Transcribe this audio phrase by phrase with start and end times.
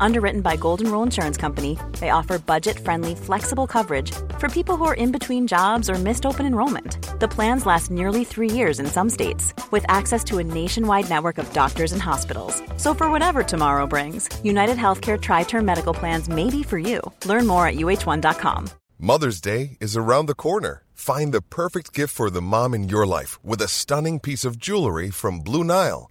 [0.00, 4.84] Underwritten by Golden Rule Insurance Company, they offer budget friendly, flexible coverage for people who
[4.84, 6.98] are in between jobs or missed open enrollment.
[7.20, 11.38] The plans last nearly three years in some states, with access to a nationwide network
[11.38, 12.62] of doctors and hospitals.
[12.76, 17.00] So, for whatever tomorrow brings, United Healthcare Tri Term Medical Plans may be for you.
[17.24, 18.68] Learn more at uhone.com.
[18.98, 20.82] Mother's Day is around the corner.
[20.94, 24.58] Find the perfect gift for the mom in your life with a stunning piece of
[24.58, 26.10] jewelry from Blue Nile.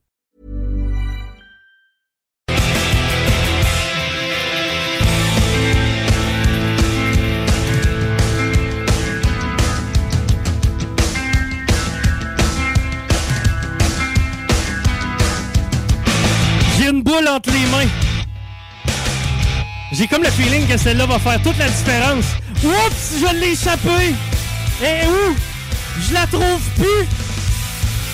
[16.81, 17.87] J'ai une boule entre les mains.
[19.91, 22.25] J'ai comme le feeling que celle-là va faire toute la différence.
[22.63, 24.15] Oups, je l'ai échappé.
[24.81, 25.35] Et où?
[25.99, 27.05] Je la trouve plus.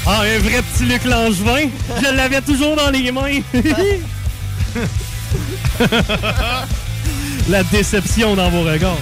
[0.06, 1.70] Ah, un vrai petit Luc Langevin.
[2.02, 3.40] Je l'avais toujours dans les mains.
[7.50, 8.98] la déception dans vos regards.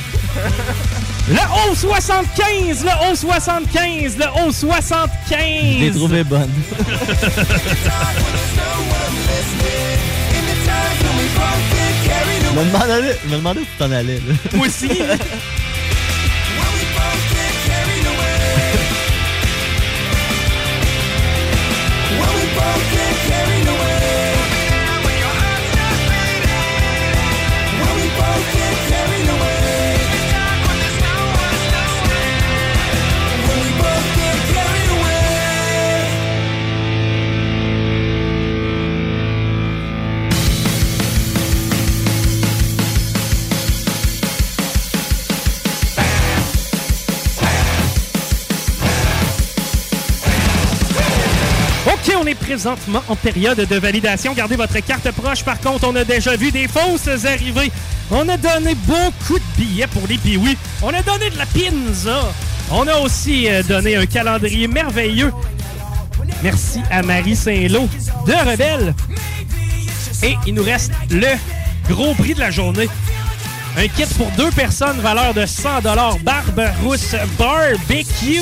[1.28, 1.38] Le
[1.74, 5.14] 11-75, le 11-75, le 11-75.
[5.32, 6.52] Je l'ai trouvé bonne.
[12.56, 14.16] Je me demandais, je me demandais où t'en allais.
[14.16, 14.34] Là.
[14.54, 14.88] Moi aussi.
[52.26, 54.34] on est présentement en période de validation.
[54.34, 55.44] Gardez votre carte proche.
[55.44, 57.72] Par contre, on a déjà vu des fausses arriver.
[58.10, 60.58] On a donné beaucoup de billets pour les piouis.
[60.82, 62.22] On a donné de la pizza.
[62.72, 65.32] On a aussi euh, donné un calendrier merveilleux.
[66.42, 67.88] Merci à Marie Saint-Lô
[68.26, 68.96] de Rebelle.
[70.24, 71.28] Et il nous reste le
[71.88, 72.90] gros prix de la journée.
[73.78, 75.82] Un kit pour deux personnes, valeur de 100
[76.24, 78.42] Barbe Rousse Barbecue.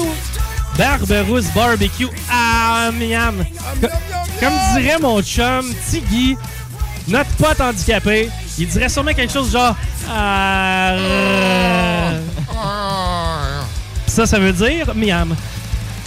[0.77, 2.07] Barbe Rousse Barbecue.
[2.31, 3.45] Ah, miam.
[3.81, 3.87] Co-
[4.39, 6.35] Comme dirait mon chum, Tiggy,
[7.07, 9.75] notre pote handicapé, il dirait sûrement quelque chose genre...
[10.09, 12.19] Euh.
[14.07, 15.35] Ça, ça veut dire miam.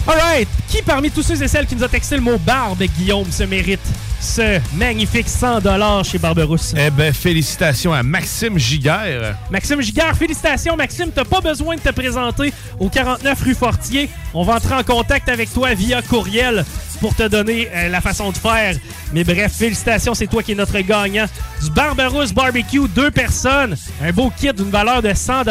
[0.07, 3.29] Alright, qui parmi tous ceux et celles qui nous a texté le mot barbe, Guillaume,
[3.31, 3.81] se mérite?
[4.19, 6.73] Ce magnifique 100 chez Barberousse?
[6.77, 9.37] Eh ben, félicitations à Maxime Giguère.
[9.49, 14.09] Maxime Giguère, félicitations Maxime, t'as pas besoin de te présenter au 49 rue Fortier.
[14.33, 16.65] On va entrer en contact avec toi via courriel
[16.99, 18.75] pour te donner euh, la façon de faire.
[19.13, 21.25] Mais bref, félicitations, c'est toi qui es notre gagnant.
[21.63, 25.43] Du Barberousse Barbecue, deux personnes, un beau kit d'une valeur de 100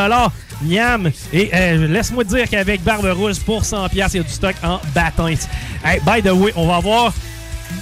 [0.62, 1.10] Miam.
[1.32, 4.80] Et euh, laisse-moi te dire qu'avec Barberousse, pour 100$, il y a du stock en
[4.94, 5.28] bâtons.
[5.28, 7.12] Hey, by the way, on va voir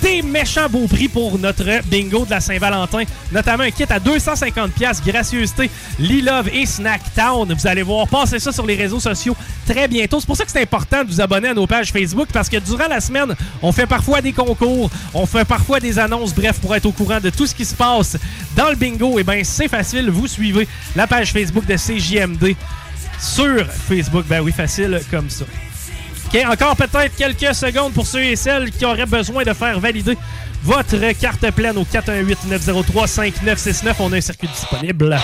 [0.02, 3.04] des méchants beaux prix pour notre bingo de la Saint-Valentin.
[3.32, 7.52] Notamment un kit à 250 pièces gracieuseté Lilove et Snacktown.
[7.52, 10.20] Vous allez voir passer ça sur les réseaux sociaux très bientôt.
[10.20, 12.56] C'est pour ça que c'est important de vous abonner à nos pages Facebook parce que
[12.56, 16.74] durant la semaine, on fait parfois des concours, on fait parfois des annonces, bref, pour
[16.74, 18.16] être au courant de tout ce qui se passe
[18.56, 19.18] dans le bingo.
[19.18, 22.56] Et bien, c'est facile, vous suivez la page Facebook de CJMD
[23.18, 24.24] sur Facebook.
[24.28, 25.44] Ben oui, facile comme ça.
[26.42, 30.18] Encore peut-être quelques secondes pour ceux et celles qui auraient besoin de faire valider
[30.64, 33.94] votre carte pleine au 418-903-5969.
[34.00, 35.16] On a un circuit disponible.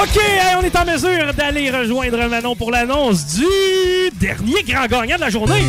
[0.00, 0.20] OK,
[0.56, 3.44] on est en mesure d'aller rejoindre Manon pour l'annonce du
[4.14, 5.64] dernier grand gagnant de la journée.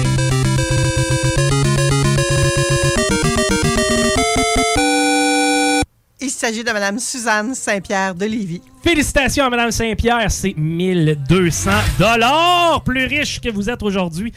[6.22, 8.62] Il s'agit de Mme Suzanne Saint-Pierre de Lévis.
[8.84, 14.32] Félicitations à Mme Saint-Pierre, c'est 1200 dollars plus riche que vous êtes aujourd'hui.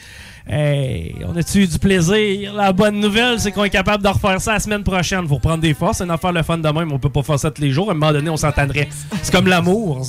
[0.47, 2.53] Hey, on a-tu eu du plaisir?
[2.53, 5.27] La bonne nouvelle, c'est qu'on est capable de refaire ça la semaine prochaine.
[5.27, 6.91] Faut reprendre des forces, c'est une affaire le fun de même.
[6.91, 7.89] On peut pas faire ça tous les jours.
[7.89, 8.89] À un moment donné, on s'entendrait.
[9.21, 10.05] C'est comme l'amour.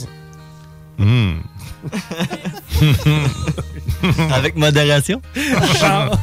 [0.99, 1.35] Hmm.
[4.35, 5.21] Avec modération.
[5.81, 6.19] Genre,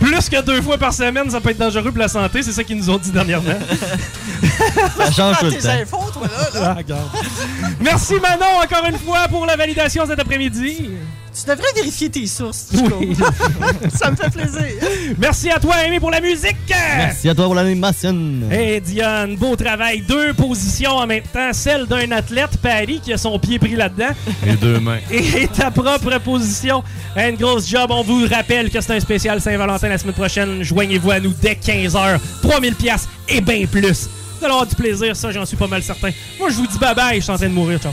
[0.00, 2.42] plus que deux fois par semaine, ça peut être dangereux pour la santé.
[2.42, 3.54] C'est ça qu'ils nous ont dit dernièrement.
[4.96, 5.68] Ça change tout le Tes temps.
[5.70, 6.76] infos, toi, là, là.
[6.90, 7.18] Ah.
[7.80, 10.90] Merci Manon encore une fois pour la validation cet après-midi.
[11.34, 12.68] Tu devrais vérifier tes sources.
[12.72, 13.16] Oui.
[13.94, 14.62] Ça me fait plaisir.
[15.18, 16.56] Merci à toi, Amy, pour la musique.
[16.68, 18.14] Merci à toi pour l'animation.
[18.50, 20.02] Hey Diane, beau travail.
[20.02, 21.52] Deux positions en même temps.
[21.52, 24.14] Celle d'un athlète, Paris, qui a son pied pris là-dedans.
[24.46, 25.00] Les deux mains.
[25.10, 26.84] Et ta propre position.
[27.16, 27.90] Un grosse job.
[27.90, 30.62] On vous rappelle que c'est un spécial Saint-Valentin la semaine prochaine.
[30.62, 32.18] Joignez-vous à nous dès 15h.
[32.42, 34.08] 3000 pièces et bien plus.
[34.38, 36.10] Vous allez avoir du plaisir, ça, j'en suis pas mal certain.
[36.38, 37.16] Moi, je vous dis bye-bye.
[37.16, 37.92] Je suis en train de mourir, ciao.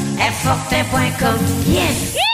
[0.21, 2.13] Airfortin.com, yes.
[2.13, 2.30] We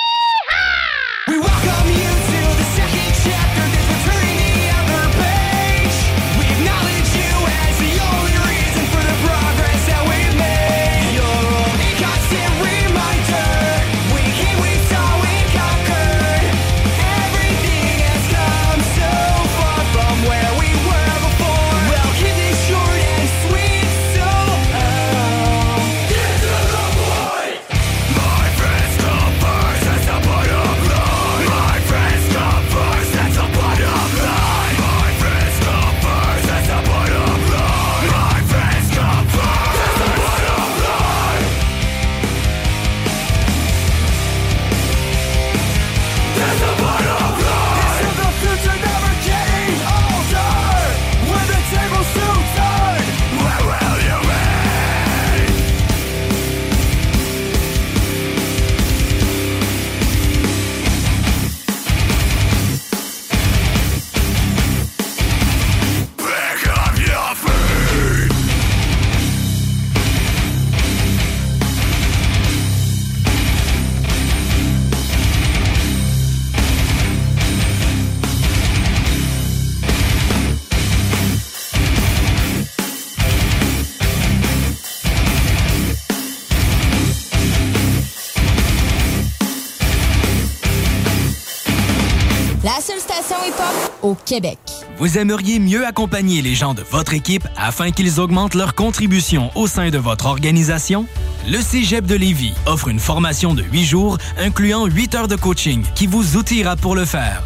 [94.98, 99.68] Vous aimeriez mieux accompagner les gens de votre équipe afin qu'ils augmentent leur contribution au
[99.68, 101.06] sein de votre organisation?
[101.48, 105.82] Le Cégep de Lévis offre une formation de 8 jours incluant 8 heures de coaching
[105.96, 107.42] qui vous outillera pour le faire.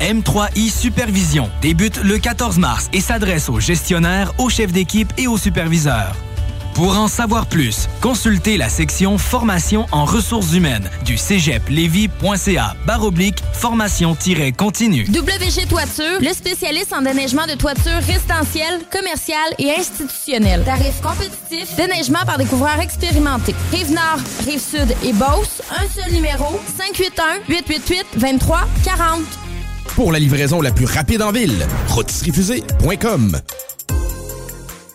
[0.00, 5.38] M3I Supervision débute le 14 mars et s'adresse aux gestionnaires, aux chefs d'équipe et aux
[5.38, 6.14] superviseurs.
[6.76, 15.06] Pour en savoir plus, consultez la section Formation en ressources humaines du cégeplevy.ca baroblique formation-continue.
[15.08, 20.64] WG Toiture, le spécialiste en déneigement de toiture résidentielle, commerciale et institutionnelle.
[20.64, 23.54] Tarifs compétitifs, déneigement par des couvreurs expérimentés.
[23.72, 26.60] Rive-Nord, Rive-Sud et Beauce, un seul numéro,
[27.48, 29.22] 581-888-2340.
[29.94, 33.40] Pour la livraison la plus rapide en ville, rotisseriefusée.com.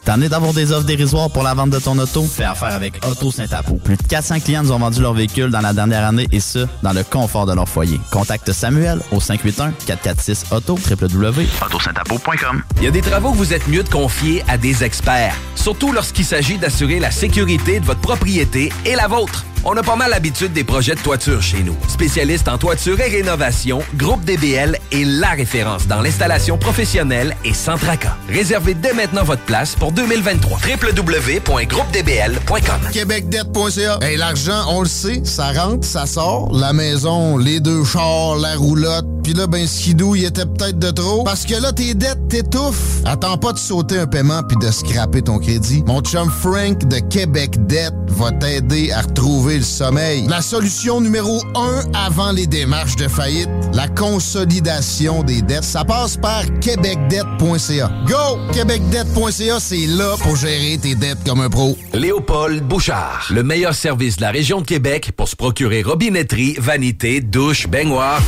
[0.06, 2.24] T'en es d'avoir des offres dérisoires pour la vente de ton auto?
[2.24, 3.76] Fais affaire avec Auto Saint-Apo.
[3.76, 6.66] Plus de 400 clients nous ont vendu leur véhicule dans la dernière année et ce,
[6.82, 8.00] dans le confort de leur foyer.
[8.12, 12.64] Contacte Samuel au 581-446-AUTO, www.autosaintapo.com.
[12.78, 15.92] Il y a des travaux que vous êtes mieux de confier à des experts, surtout
[15.92, 19.46] lorsqu'il s'agit d'assurer la sécurité de votre propriété et la vôtre.
[19.64, 21.76] On a pas mal l'habitude des projets de toiture chez nous.
[21.88, 27.78] Spécialiste en toiture et rénovation, Groupe DBL est la référence dans l'installation professionnelle et sans
[27.78, 28.16] tracas.
[28.28, 30.62] Réservez dès maintenant votre place pour 2023.
[30.68, 34.00] www.groupedbl.com Québecdebt.ca.
[34.02, 36.52] Hey, l'argent, on le sait, ça rentre, ça sort.
[36.58, 39.06] La maison, les deux chars, la roulotte.
[39.24, 41.24] Puis là, ben, skidou, il était peut-être de trop.
[41.24, 43.02] Parce que là, tes dettes t'étouffent.
[43.06, 45.84] Attends pas de sauter un paiement puis de scraper ton crédit.
[45.86, 50.26] Mon chum Frank de Québec Debt va t'aider à retrouver le sommeil.
[50.28, 56.18] La solution numéro un avant les démarches de faillite, la consolidation des dettes, ça passe
[56.18, 57.92] par québecdebt.ca.
[58.08, 58.40] Go!
[58.54, 61.78] Québecdebt.ca, c'est là pour gérer tes dettes comme un pro.
[61.94, 67.22] Léopold Bouchard, le meilleur service de la région de Québec pour se procurer robinetterie, vanité,
[67.22, 68.22] douche, baignoire.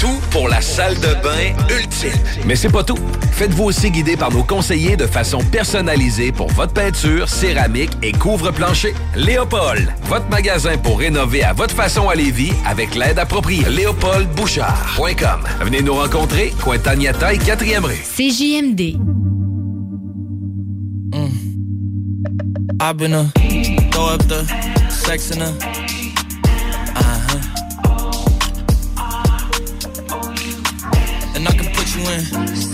[0.00, 2.10] Tout pour la salle de bain ultime.
[2.46, 2.98] Mais c'est pas tout.
[3.32, 8.94] Faites-vous aussi guider par nos conseillers de façon personnalisée pour votre peinture, céramique et couvre-plancher.
[9.16, 13.68] Léopold, votre magasin pour rénover à votre façon à Lévis avec l'aide appropriée.
[13.68, 15.40] LéopoldBouchard.com.
[15.60, 17.94] Venez nous rencontrer, Cointagnata et 4e rue.
[17.94, 18.98] CJMD.
[22.80, 23.24] I've been a
[23.92, 24.44] throw up the
[24.90, 25.46] sex in a
[26.96, 27.40] uh-huh.
[31.34, 32.73] And I can put you in.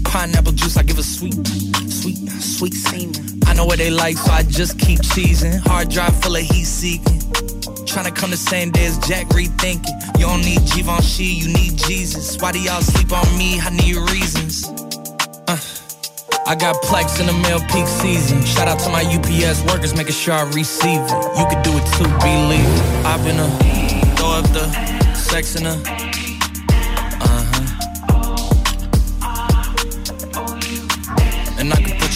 [0.11, 1.33] Pineapple juice, I give a sweet,
[1.87, 3.39] sweet, sweet semen.
[3.47, 5.57] I know what they like, so I just keep cheesing.
[5.65, 7.19] Hard drive full of heat seeking.
[7.87, 10.19] Tryna come the same day as Jack rethinking.
[10.19, 12.37] You don't need Givenchy, you need Jesus.
[12.41, 13.61] Why do y'all sleep on me?
[13.61, 14.67] I need reasons.
[15.47, 15.57] Uh,
[16.45, 18.43] I got plex in the mail peak season.
[18.43, 21.39] Shout out to my UPS workers, making sure I receive it.
[21.39, 23.05] You could do it too, believe.
[23.07, 23.47] I've been a
[24.17, 24.67] throw up the
[25.15, 26.10] sex in a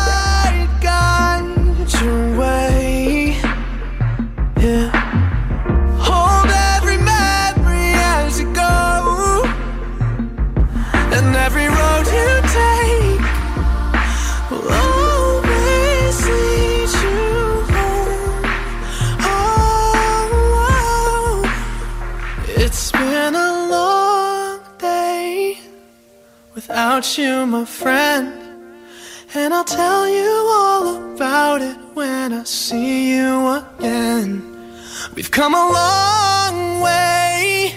[35.31, 37.73] We've come a long way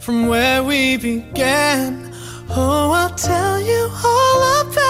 [0.00, 2.12] from where we began.
[2.50, 4.83] Oh, I'll tell you all about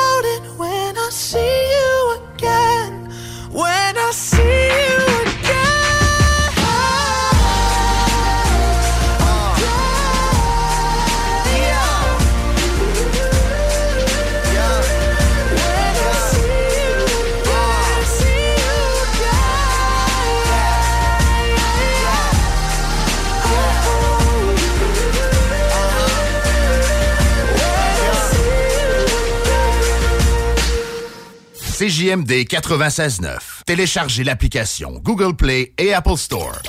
[31.85, 33.65] CJMD 96.9.
[33.67, 36.63] Téléchargez l'application Google Play et Apple Store.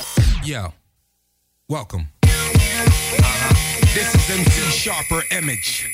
[0.45, 0.73] Yo,
[1.69, 2.05] welcome.
[3.93, 5.87] This is MC Sharper Image.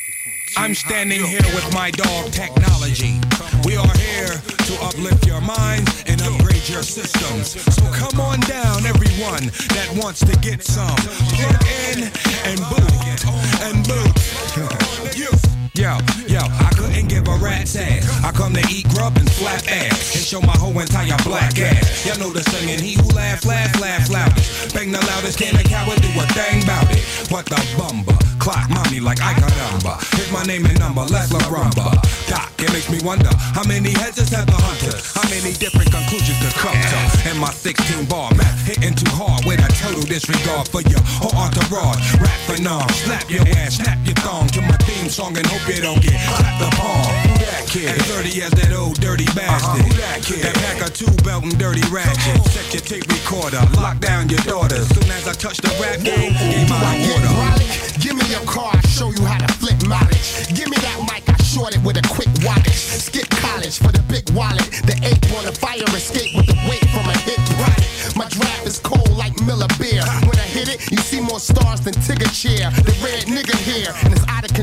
[0.58, 3.22] I'm standing here with my dog technology.
[3.64, 7.62] We are here to uplift your minds and upgrade your systems.
[7.76, 10.98] So come on down, everyone that wants to get some.
[11.38, 11.62] Plug
[11.94, 12.10] in
[12.46, 13.26] and boot
[13.62, 15.16] and boot.
[15.16, 15.51] you.
[15.82, 18.24] Yo, yo, I couldn't give a rat's ass.
[18.24, 22.06] I come to eat grub and slap ass and show my whole entire black ass.
[22.06, 24.76] Y'all know the singing, he who laugh, laugh, laugh loudest.
[24.76, 27.02] Bang the loudest, can a coward do a thing about it?
[27.32, 28.31] What the bumba?
[28.42, 29.94] Clock mommy like I got number.
[30.18, 31.94] Here's my name and number, let's la rumba.
[32.26, 34.98] Doc, it makes me wonder how many heads has had the hunter?
[35.14, 37.30] How many different conclusions to come to?
[37.30, 41.38] And my 16 bar map hitting too hard with a total disregard for your whole
[41.38, 42.02] entourage.
[42.18, 45.80] Rap phenom, slap your ass, snap your thong to my theme song and hope you
[45.80, 47.41] don't get clapped upon.
[47.52, 47.92] That kid?
[47.92, 49.84] As dirty as that old dirty bastard.
[49.84, 49.84] Uh-huh.
[49.84, 50.40] Who that kid?
[50.40, 52.40] That pack of two belt and dirty ratchet.
[52.48, 54.88] Set your tape recorder, lock down your daughters.
[54.88, 57.36] Soon as I touch the rap game, give my order.
[58.00, 60.48] Give me your car, I'll show you how to flip mileage.
[60.56, 63.04] Give me that mic, I short it with a quick wattage.
[63.04, 64.72] Skip college for the big wallet.
[64.88, 67.91] The ape on the fire escape with the weight from a hit right.
[68.22, 70.06] My draft is cold like Miller beer.
[70.30, 72.70] When I hit it, you see more stars than Tigger chair.
[72.70, 74.54] The red nigga here, and it's out of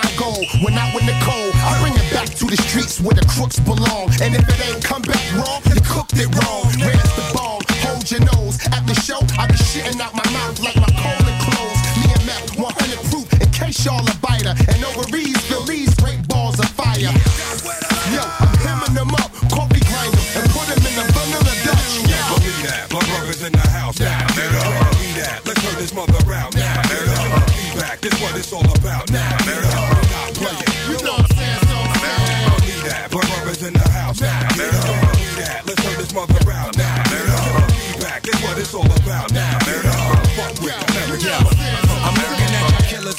[0.00, 0.46] find gold.
[0.64, 4.08] When out with Nicole, I bring it back to the streets where the crooks belong.
[4.24, 6.64] And if it ain't come back wrong, you cooked it wrong.
[6.80, 7.60] Where's the bomb?
[7.84, 8.64] Hold your nose.
[8.72, 10.95] At the show, I be shitting out my mouth like my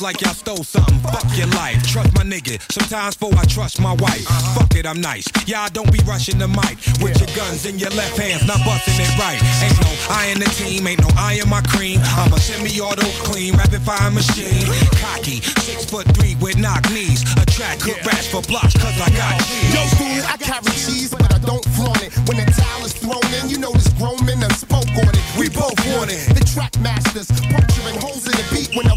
[0.08, 1.00] like y'all stole something.
[1.04, 1.84] Fuck your life.
[1.84, 2.56] Trust my nigga.
[2.72, 4.24] Sometimes for I trust my wife.
[4.24, 4.62] Uh-huh.
[4.64, 5.28] Fuck it, I'm nice.
[5.44, 8.96] Y'all don't be rushing the mic with your guns in your left hands, not busting
[8.96, 9.36] it right.
[9.60, 12.00] Ain't no I in the team, ain't no I in my cream.
[12.16, 14.64] I'm a semi-auto clean, rapid fire machine.
[15.04, 17.28] Cocky, six foot three with knock knees.
[17.36, 19.76] Attract good rats for blocks, cause I got cheese.
[19.76, 22.16] Yo, fool, I carry cheese, but I don't flaunt it.
[22.32, 25.20] When the towel is thrown in, you know this grown men done spoke on it.
[25.36, 26.32] We both want it.
[26.32, 28.97] The track masters, puncturing holes in the beat when a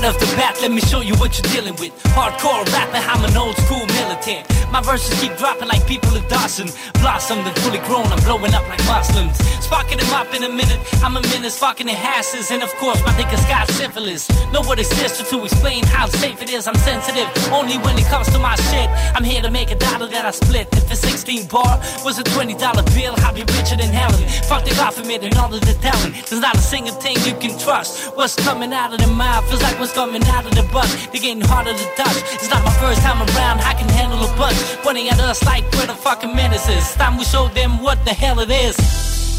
[0.00, 1.92] Right off the bat, let me show you what you're dealing with.
[2.16, 4.48] Hardcore rapping, I'm an old school militant.
[4.72, 6.68] My verses keep dropping like people at Dawson.
[7.02, 9.36] Blossomed and fully grown, I'm blowing up like Muslims.
[9.60, 12.50] Sparking them up in a minute, I'm a menace, fucking in hasses.
[12.50, 14.30] And of course, my niggas got syphilis.
[14.52, 16.66] No what exists to explain how safe it is.
[16.66, 18.88] I'm sensitive, only when it comes to my shit.
[19.14, 20.68] I'm here to make a dollar that I split.
[20.72, 22.56] If a 16 bar was a $20
[22.94, 24.26] bill, I'd be richer than Helen.
[24.48, 26.14] Fuck the government and all of the talent.
[26.26, 28.16] There's not a single thing you can trust.
[28.16, 30.88] What's coming out of the mouth feels like what's coming out of the butt.
[31.12, 32.18] They're getting harder to touch.
[32.34, 34.56] It's not my first time around, I can handle a bunch.
[34.82, 36.94] Pointing at us like we're the fucking menaces.
[36.94, 38.76] Time we show them what the hell it is.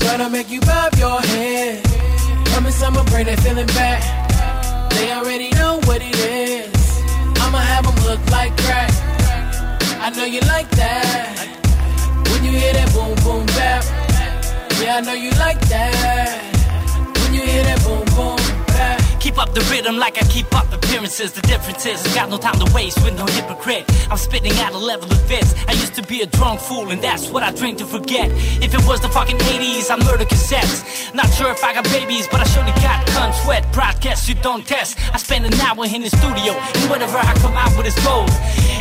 [0.02, 1.84] Gonna make you bob your head.
[2.52, 4.02] Promise I'ma bring that feeling back.
[4.92, 7.02] They already know what it is.
[7.42, 8.92] I'ma have them look like crack.
[10.02, 11.38] I know you like that.
[12.30, 13.84] When you hear that boom boom bap.
[14.82, 16.42] Yeah, I know you like that.
[17.22, 18.41] When you hear that boom boom.
[19.32, 21.32] Keep up the rhythm like I keep up appearances.
[21.32, 23.86] The difference is, I got no time to waste with no hypocrite.
[24.12, 25.56] I'm spitting at a level of fits.
[25.70, 28.30] I used to be a drunk fool, and that's what I drink to forget.
[28.62, 31.16] If it was the fucking 80s, I murder cassettes.
[31.16, 33.72] Not sure if I got babies, but I surely got cunt sweat.
[33.72, 35.00] Broadcast you don't test.
[35.14, 38.32] I spend an hour in the studio, and whatever I come out with is gold.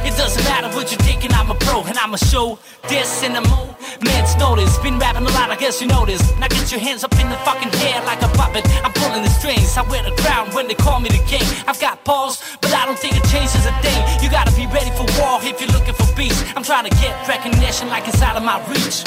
[0.02, 2.58] It doesn't matter what you're thinking, I'm a pro, and I'ma show
[2.88, 4.78] this in the moment's notice.
[4.78, 6.24] Been rapping a lot, I guess you noticed.
[6.38, 8.64] Now get your hands up in the fucking air like a puppet.
[8.82, 11.42] I'm pulling the strings, I wear the crown when they call me the king.
[11.66, 14.00] I've got balls, but I don't think it changes a thing.
[14.22, 16.38] You gotta be ready for war if you're looking for peace.
[16.56, 19.04] I'm trying to get recognition like it's out of my reach.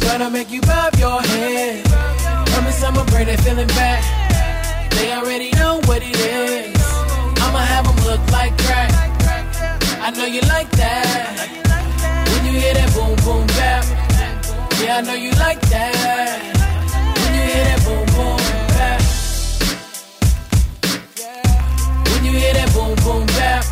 [0.00, 1.84] Gonna make you bob your head.
[1.84, 4.02] Promise I'ma bring that feeling back.
[4.92, 6.76] They already know what it is.
[7.42, 8.92] I'ma have them look like crack.
[10.00, 11.48] I know you like that.
[12.30, 13.84] When you hear that boom boom bap.
[14.82, 16.53] Yeah, I know you like that.
[23.04, 23.64] Boom bap.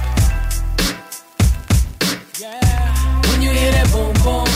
[3.28, 4.48] When you hear that boom boom.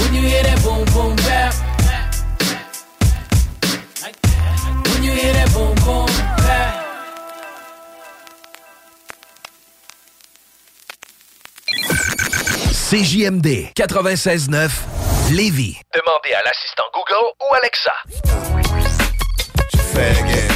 [0.00, 1.54] When you hear that boom boom bap.
[4.90, 6.06] When you hear that boom boom
[6.46, 6.74] bap.
[12.90, 14.70] CJMD 96.9
[15.32, 15.76] Lévis.
[15.94, 17.92] Demandez à l'assistant Google ou Alexa.
[19.94, 20.53] Yeah,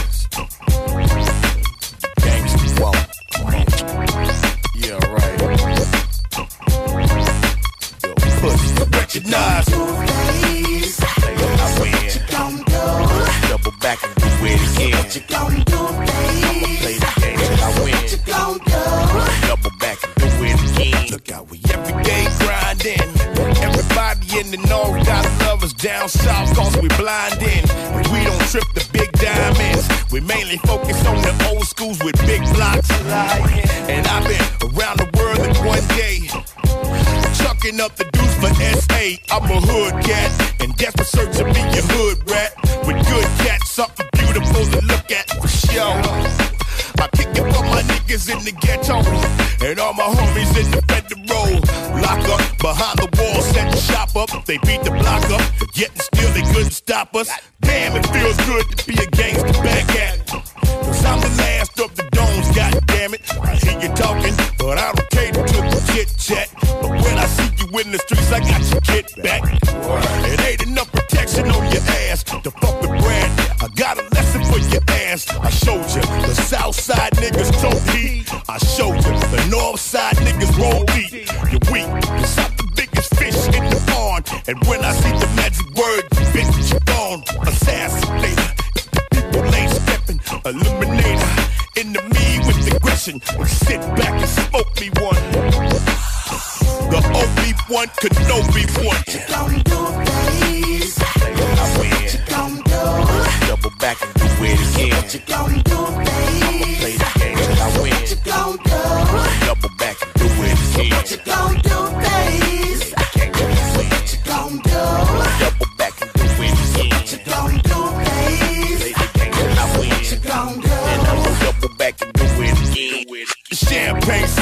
[8.41, 9.67] Pussy, recognize.
[11.61, 12.09] I win.
[13.49, 14.95] Double back and do it again.
[15.35, 15.65] I'ma
[16.79, 18.03] play the game till I win.
[19.49, 21.07] Double back and do it again.
[21.11, 23.11] Look out, we everyday grinding.
[23.59, 27.65] Everybody in the north got lovers down south cause we blinding.
[28.13, 29.89] We don't trip the big diamonds.
[30.13, 32.89] We mainly focus on the old schools with big blocks.
[33.89, 36.29] And I've been around the world in one day.
[37.69, 38.49] Up the deuce for
[38.81, 39.21] SA.
[39.31, 42.57] I'm a hood cat, and desperate search to be a hood rat.
[42.89, 46.01] With good cats, something beautiful to look at for sure.
[46.97, 49.05] I kick it for my niggas in the ghetto,
[49.61, 51.61] and all my homies in the federal.
[52.01, 54.47] Lock up behind the wall, set the shop up.
[54.47, 57.31] They beat the block up, and still they couldn't stop us.
[57.61, 60.27] Damn, it feels good to be a gangster back at.
[60.27, 61.78] Cause I'm the last
[67.89, 69.43] in the streets, I got your kid back.
[70.29, 73.31] It ain't enough protection on your ass to fuck with Brad.
[73.63, 75.29] I got a lesson for your ass.
[75.31, 78.29] I showed you the south side niggas tote heat.
[78.49, 81.13] I showed you the north side niggas roll deep.
[81.51, 84.29] You're weak, cause I'm the biggest fish in the pond.
[84.49, 87.23] And when I see the magic word, bitch, you gone.
[87.49, 88.49] Assassinator.
[89.13, 90.19] People ain't stepping.
[90.45, 91.33] Eliminator.
[91.79, 93.21] Enemy with aggression.
[93.47, 95.98] Sit back and smoke me one.
[96.91, 99.05] The Obi-Wan Kenobi one.
[101.55, 102.09] I win.
[103.47, 104.97] Double back and do it again.
[104.97, 105.63] What I'ma
[106.79, 108.03] play the game I win.
[109.47, 110.91] Double back and do it again.
[111.25, 112.48] Can't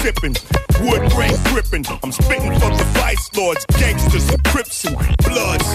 [0.07, 1.85] wood grain gripping.
[2.03, 5.67] I'm spitting for the vice lords, gangsters, and crips and bloods.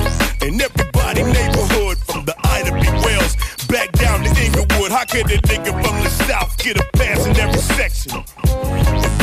[0.41, 3.35] And everybody neighborhood from the Ida B Wells
[3.67, 4.91] back down to Inglewood.
[4.91, 8.23] How could a nigga from the south get a pass in every section?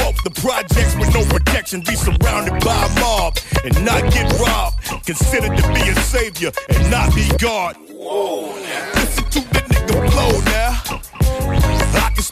[0.05, 5.07] Walk the projects with no protection, be surrounded by a mob and not get robbed.
[5.07, 7.77] Considered to be a savior and not be God.
[7.89, 8.53] Whoa,
[8.95, 10.48] listen to the nigga now.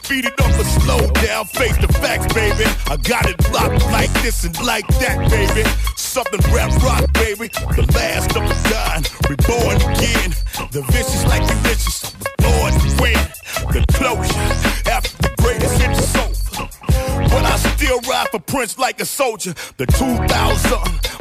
[0.07, 2.63] Speed it up or slow down, face the facts, baby.
[2.87, 5.67] I got it locked like this and like that, baby.
[5.97, 7.49] Something rap rock, baby.
[7.75, 10.31] The last of the dying, reborn again.
[10.71, 13.19] The vicious like delicious, born to win.
[13.75, 14.47] The closure
[14.87, 16.31] after the greatest hit soul.
[17.27, 19.55] But I still ride for Prince like a soldier.
[19.75, 20.23] The 2000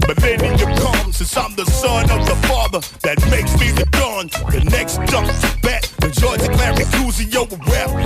[0.07, 4.29] millennium comes since I'm the son of the father that makes me the dawn.
[4.55, 5.27] The next to
[5.61, 6.47] bat, the Georgia
[6.95, 8.06] Cusio will rap.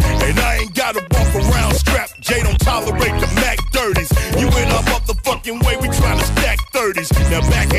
[2.71, 4.11] Tolerate the Mac dirties.
[4.39, 7.11] You in a motherfucking way, we tryna stack 30s.
[7.31, 7.70] Now back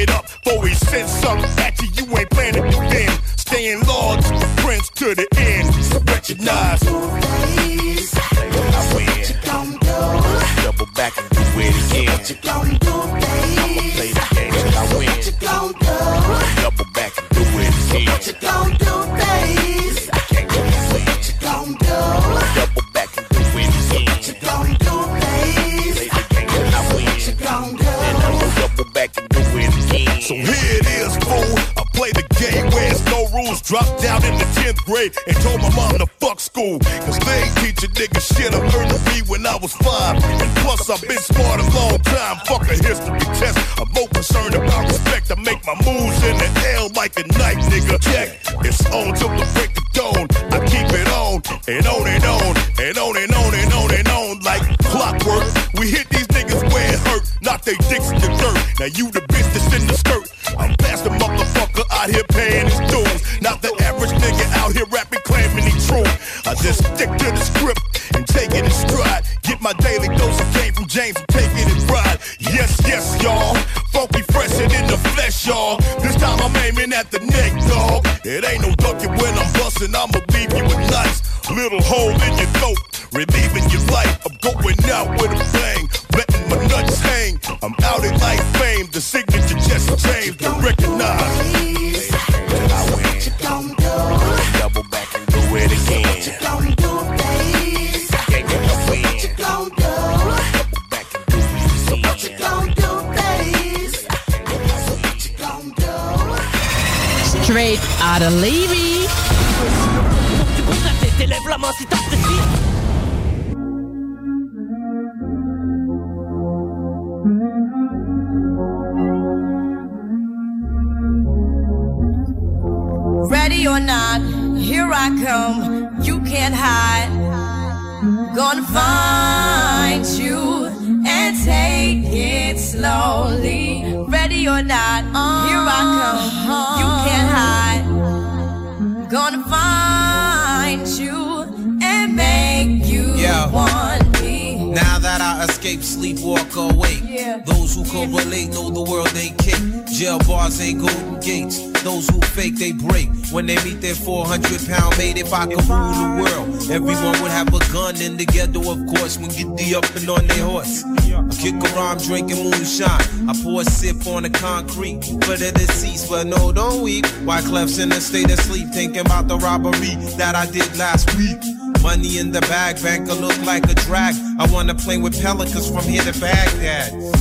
[155.31, 158.85] if I could rule the world, everyone would have a gun in the ghetto, of
[158.87, 160.83] course, when get the up and on their horse.
[160.83, 163.29] I kick around drinking moonshine.
[163.29, 167.05] I pour a sip on the concrete for the deceased, but no, don't weep.
[167.23, 171.39] Wyclef's in a state of sleep, thinking about the robbery that I did last week.
[171.81, 174.15] Money in the bag, banker look like a drag.
[174.37, 177.20] I wanna play with pelicans from here to Baghdad.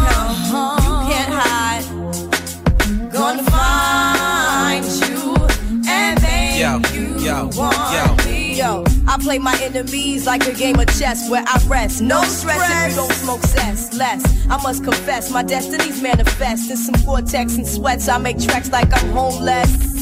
[7.49, 8.31] Yo, yo.
[8.51, 12.01] Yo, I play my enemies like a game of chess where I rest.
[12.01, 13.93] No stress if you don't smoke cess.
[13.93, 18.07] Less, I must confess, my destinies manifest in some vortex and sweats.
[18.07, 19.90] I make tracks like I'm homeless.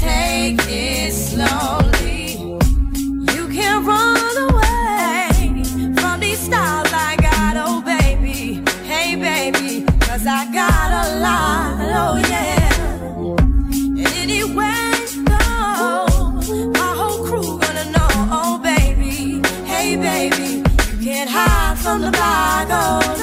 [0.00, 2.38] take it slowly.
[3.34, 5.62] You can't run away
[6.00, 8.62] from these styles I got, oh baby.
[8.84, 12.64] Hey baby, cause I got a lot, oh yeah.
[16.80, 19.42] My whole crew gonna know, oh baby.
[19.64, 20.62] Hey baby,
[20.92, 23.15] you can't hide from the block, oh.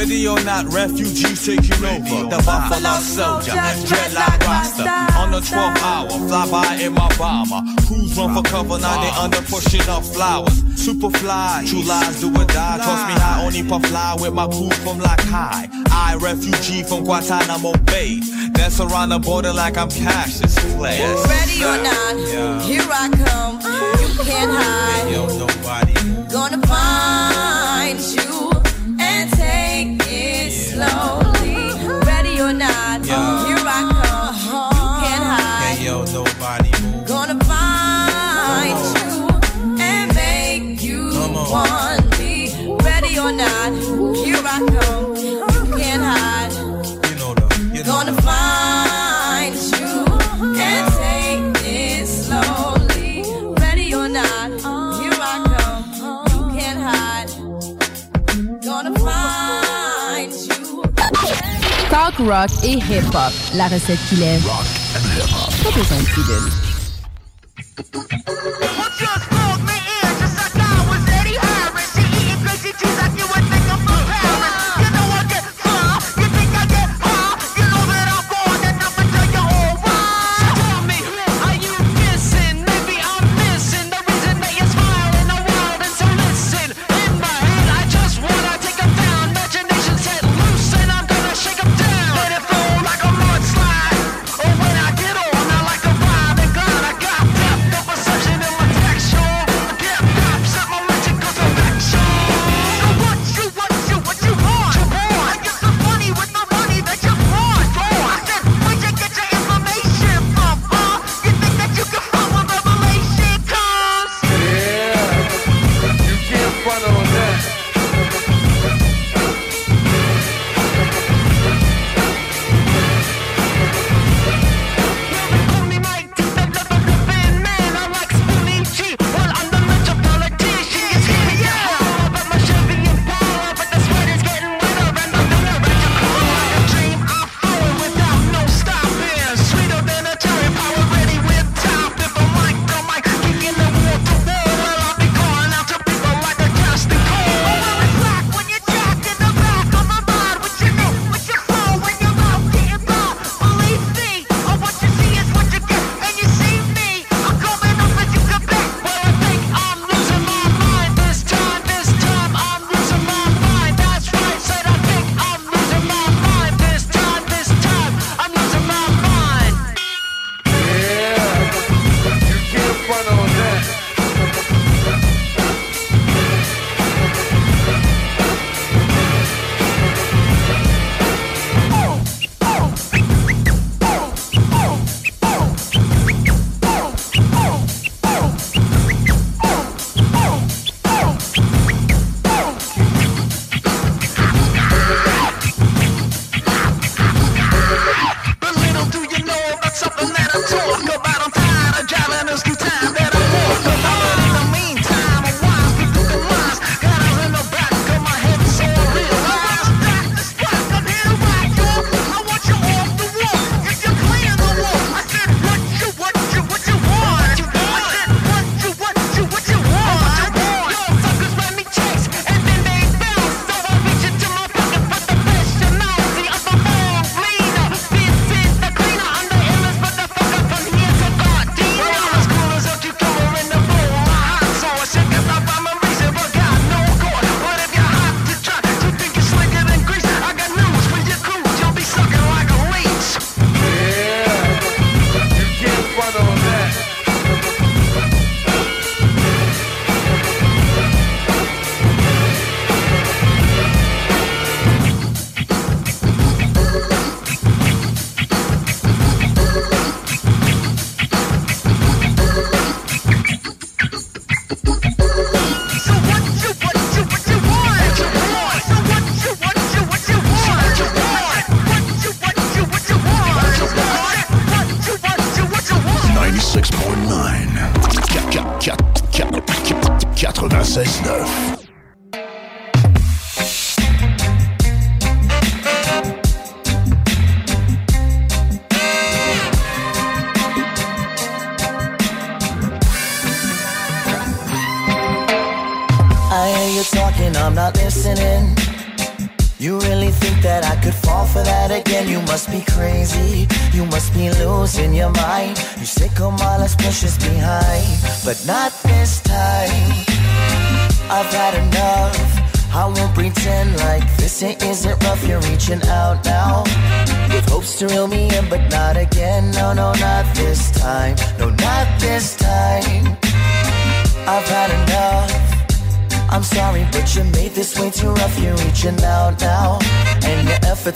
[0.00, 2.30] Ready or not, refugees taking over.
[2.30, 4.88] The Buffalo Soldier, dreadlock roster.
[5.20, 7.60] On the 12th hour, fly by in my bomber.
[7.86, 10.64] Crews run for cover, now they under pushing up flowers.
[10.74, 12.78] Super fly, true lies do or die.
[12.78, 15.68] Toss me high, only puff fly with my crew from like high.
[15.90, 18.22] I, refugee from Guantanamo Bay.
[18.52, 20.96] Dance around the border like I'm Cassius Clay.
[21.28, 23.56] Ready or not, here I come.
[24.00, 25.12] You can't hide.
[25.12, 25.92] Yo, nobody.
[26.32, 27.49] Gonna find
[30.82, 31.19] it
[62.28, 63.32] rock et hip-hop.
[63.54, 64.42] La recette qui lève.
[64.42, 66.50] Pas besoin de pilule.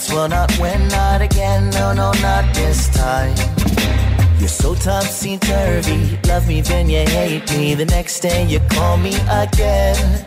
[0.03, 1.71] Your will not win, not again.
[1.71, 3.37] No, no, not this time.
[4.39, 6.19] You're so topsy turvy.
[6.27, 7.75] Love me, then you hate me.
[7.75, 10.27] The next day you call me again.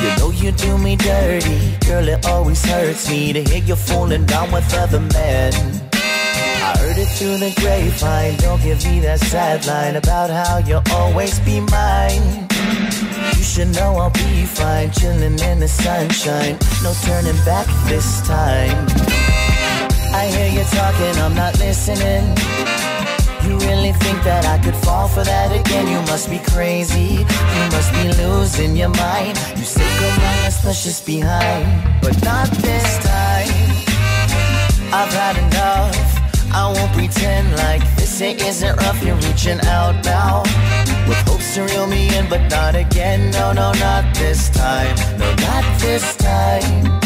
[0.00, 2.08] You know you do me dirty, girl.
[2.08, 5.52] It always hurts me to hear you fooling around with other men.
[5.92, 8.36] I heard it through the grapevine.
[8.38, 12.48] Don't give me that sad line about how you'll always be mine.
[13.54, 16.58] You should know I'll be fine, chilling in the sunshine.
[16.82, 18.84] No turning back this time.
[20.12, 22.24] I hear you talking, I'm not listening.
[23.46, 25.86] You really think that I could fall for that again?
[25.86, 27.22] You must be crazy.
[27.22, 29.38] You must be losing your mind.
[29.54, 32.02] You say, on, let's push this behind.
[32.02, 33.54] But not this time.
[34.90, 36.24] I've had enough.
[36.52, 39.00] I won't pretend like this it isn't rough.
[39.04, 40.42] You're reaching out now.
[41.08, 43.30] With hopes to reel me in, but not again.
[43.30, 44.94] No, no, not this time.
[45.18, 47.00] No, not this time.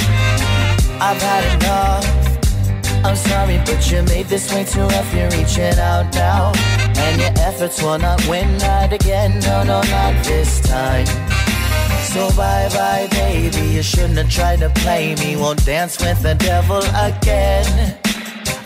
[1.01, 3.05] I've had enough.
[3.05, 5.15] I'm sorry, but you made this way too rough.
[5.15, 6.53] You're reaching out now.
[6.97, 9.41] And your efforts will not win, not again.
[9.41, 11.07] No, no, not this time.
[12.13, 13.75] So bye bye, baby.
[13.75, 15.37] You shouldn't have tried to play me.
[15.37, 17.99] Won't dance with the devil again.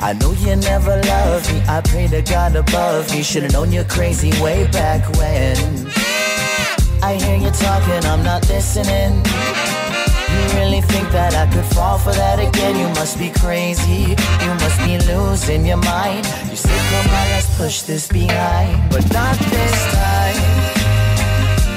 [0.02, 1.62] I know you never loved me.
[1.68, 3.22] I pray to God above me.
[3.22, 5.56] Should've known you're crazy way back when.
[7.00, 9.22] I hear you talking, I'm not listening.
[10.32, 12.74] You really think that I could fall for that again?
[12.82, 14.18] You must be crazy.
[14.42, 16.26] You must be losing your mind.
[16.50, 18.90] You say, come on, let's push this behind.
[18.90, 20.38] But not this time.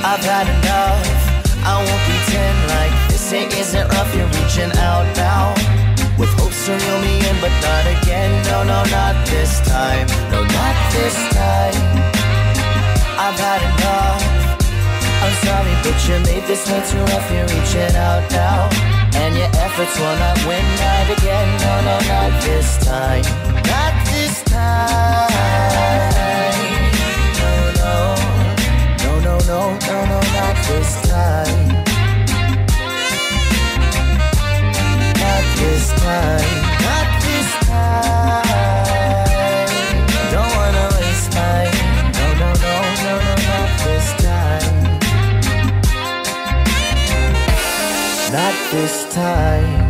[0.01, 1.25] I've had enough.
[1.61, 4.09] I won't pretend like this it isn't rough.
[4.15, 5.53] You're reaching out now.
[6.17, 8.31] With hopes to reel me in, but not again.
[8.45, 10.07] No, no, not this time.
[10.31, 11.77] No, not this time.
[13.21, 14.21] I've had enough.
[15.21, 17.29] I'm sorry, but you made this way too rough.
[17.29, 18.69] You're reaching out now.
[19.13, 21.47] And your efforts will not win, not again.
[21.61, 23.21] No, no, not this time.
[23.69, 25.29] Not this time.
[27.41, 28.15] No, no.
[29.03, 31.84] No, no, no, no, no, not this time.
[35.65, 36.53] This time.
[36.85, 38.49] Not this time.
[40.33, 41.75] Don't wanna waste mine.
[42.17, 44.75] No, no, no, no, no, not this time.
[48.35, 49.84] Not this time.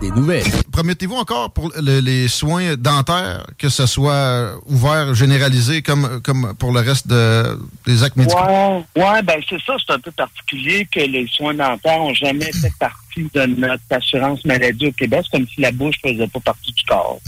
[0.00, 0.44] Des nouvelles.
[0.72, 6.72] Promettez-vous encore pour le- les soins dentaires que ce soit ouvert, généralisé comme, comme pour
[6.72, 8.40] le reste de- des actes médicaux?
[8.40, 12.50] Ouais, ouais, ben c'est ça, c'est un peu particulier que les soins dentaires n'ont jamais
[12.50, 15.20] fait partie de notre assurance maladie au Québec.
[15.30, 17.18] C'est comme si la bouche faisait pas partie du corps.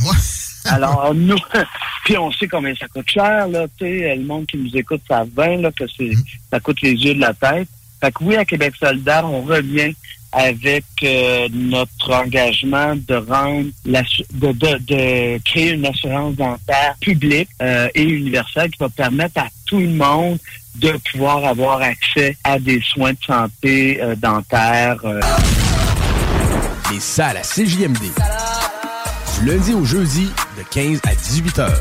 [0.64, 1.36] Alors, nous,
[2.06, 5.02] puis on sait combien ça coûte cher, là, tu sais, le monde qui nous écoute
[5.06, 6.12] savent bien, là, que c'est,
[6.50, 7.68] ça coûte les yeux de la tête.
[8.00, 9.94] Fait que oui, à Québec solidaire, on revient
[10.32, 17.48] avec euh, notre engagement de rendre la, de, de, de créer une assurance dentaire publique
[17.62, 20.38] euh, et universelle qui va permettre à tout le monde
[20.74, 24.98] de pouvoir avoir accès à des soins de santé euh, dentaires.
[25.04, 25.20] euh.
[26.92, 28.02] Les salles à CJMD.
[29.38, 30.28] Du lundi au jeudi,
[30.58, 31.80] de 15 à 18 heures.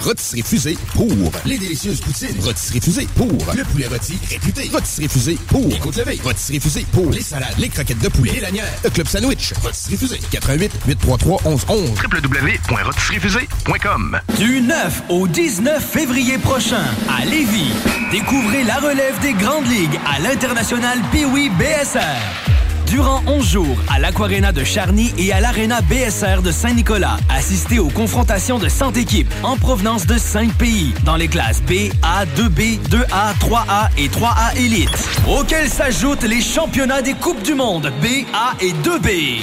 [0.00, 1.08] Rotisserie Fusée pour
[1.44, 2.34] les délicieuses poutines.
[2.40, 4.70] Rotisserie Fusée pour le poulet rôti réputé.
[4.72, 6.20] Rotisserie Fusée pour les côtes levées.
[6.22, 8.72] Rotisserie Fusée pour les salades, les croquettes de poulet et lanières.
[8.84, 9.52] Le club sandwich.
[9.62, 10.20] Rotisserie Fusée.
[10.30, 17.72] 88 833 1111 www.rotisseriefusée.com Du 9 au 19 février prochain, à Lévis,
[18.10, 22.47] découvrez la relève des grandes ligues à l'international Piwi BSR.
[22.90, 27.90] Durant 11 jours, à l'Aquarena de Charny et à l'Arena BSR de Saint-Nicolas, assistez aux
[27.90, 32.78] confrontations de 100 équipes en provenance de 5 pays, dans les classes B, A, 2B,
[32.88, 38.54] 2A, 3A et 3A Elite, auxquels s'ajoutent les championnats des Coupes du Monde B, A
[38.62, 39.42] et 2B.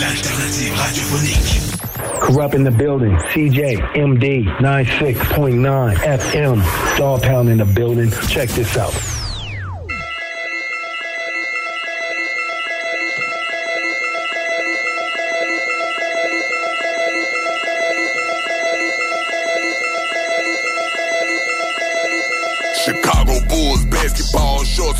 [0.00, 1.87] L'alternative radiophonique.
[2.20, 3.16] Corrupt in the building.
[3.16, 6.98] CJ, MD, 96.9 FM.
[6.98, 8.10] Dog Pound in the building.
[8.28, 9.17] Check this out.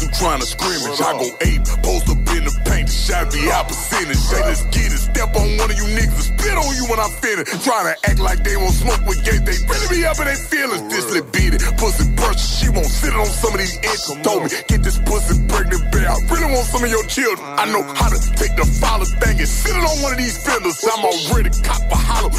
[0.08, 1.00] Who trying to scrimmage.
[1.00, 4.16] I go ape, post up in the paint, the shot be out percentage.
[4.16, 7.00] Say let's get it, step on one of you niggas and spit on you when
[7.00, 7.48] I finish.
[7.64, 10.36] Trying to act like they won't smoke with gate, they really be up in their
[10.36, 10.82] feelings.
[10.88, 14.16] This little beat it, pussy brush, she won't sit on some of these inches.
[14.22, 16.08] Told me, get this pussy pregnant bear.
[16.08, 17.44] I really want some of your children.
[17.44, 20.36] I know how to take the father thing and sit it on one of these
[20.40, 20.78] fenders.
[20.88, 22.32] I'm already cop a hollow,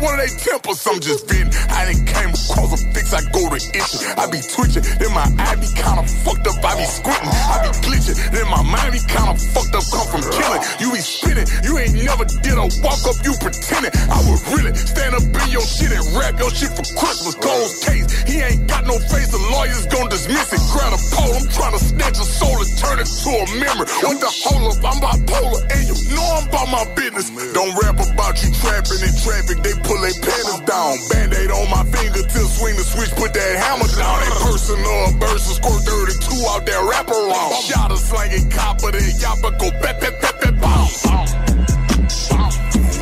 [0.00, 0.86] one of their temples.
[0.86, 1.54] I'm just venting.
[1.70, 4.02] I didn't came across a fix, I go to itching.
[4.16, 7.70] I be twitching, then my eye be kinda fucked up, I be squinting, I be
[7.84, 10.62] glitching, then my mind be kinda fucked up, come from killing.
[10.80, 13.92] You be spinning, you ain't never did a walk up, you pretending.
[14.10, 17.34] I would really stand up in your shit and rap your shit for Christmas.
[17.36, 20.62] Closed case, he ain't got no face, the lawyers gon' dismiss it.
[20.72, 23.86] Grab a pole, I'm trying to snatch a soul and turn it to a memory.
[24.02, 27.30] What the hold up, I'm bipolar, and you know I'm about my business.
[27.52, 30.98] Don't rap about you trapping in traffic, they pull their panties down.
[31.08, 34.18] Band-aid on my finger till swing the switch, put that hammer down.
[34.20, 37.54] That personal burst squirt 32 out there, wrap around.
[37.62, 39.70] Shot a slanging copper, then yappa go.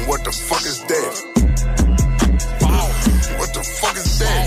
[0.07, 1.15] What the fuck is that?
[3.39, 4.45] What the fuck is that?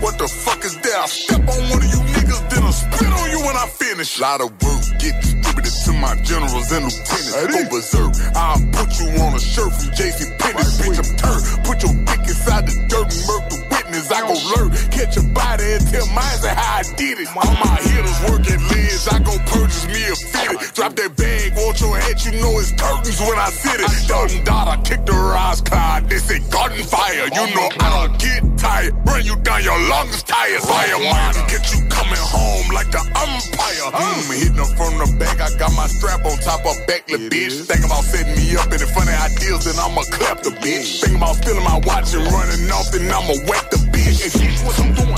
[0.00, 0.96] What the fuck is that?
[0.96, 4.18] I step on one of you niggas, then I spit on you when I finish.
[4.18, 7.32] Lot of work get to my generals and lieutenants.
[7.32, 8.12] Go berserk.
[8.34, 10.62] I'll put you on a shirt from JC Penney.
[10.76, 11.64] Bitch, I'm turned.
[11.64, 13.65] Put your dick inside the dirt and murk the
[14.12, 17.28] I go lurk, catch a body and tell mines how I did it.
[17.32, 19.08] All my hitters working lids.
[19.08, 20.74] I go purchase me a fitted.
[20.74, 23.90] Drop that bag, want your head, you know it's curtains when I sit it.
[24.08, 26.08] Done dot, I kick the rise card.
[26.08, 27.26] They say garden fire.
[27.32, 28.92] You know I don't get tired.
[29.04, 30.60] Bring you down your lungs tired.
[30.60, 33.88] Fire mine, get you coming home like the umpire.
[33.96, 35.40] Mm, hitting her from the back.
[35.40, 37.64] I got my strap on top of back, little bitch.
[37.64, 41.00] Think about setting me up in the funny ideas, then I'ma clap the bitch.
[41.00, 44.22] Think about stealing my watch and running off, then I'ma whack the bitch.
[44.24, 45.16] And shit, what I'm doing.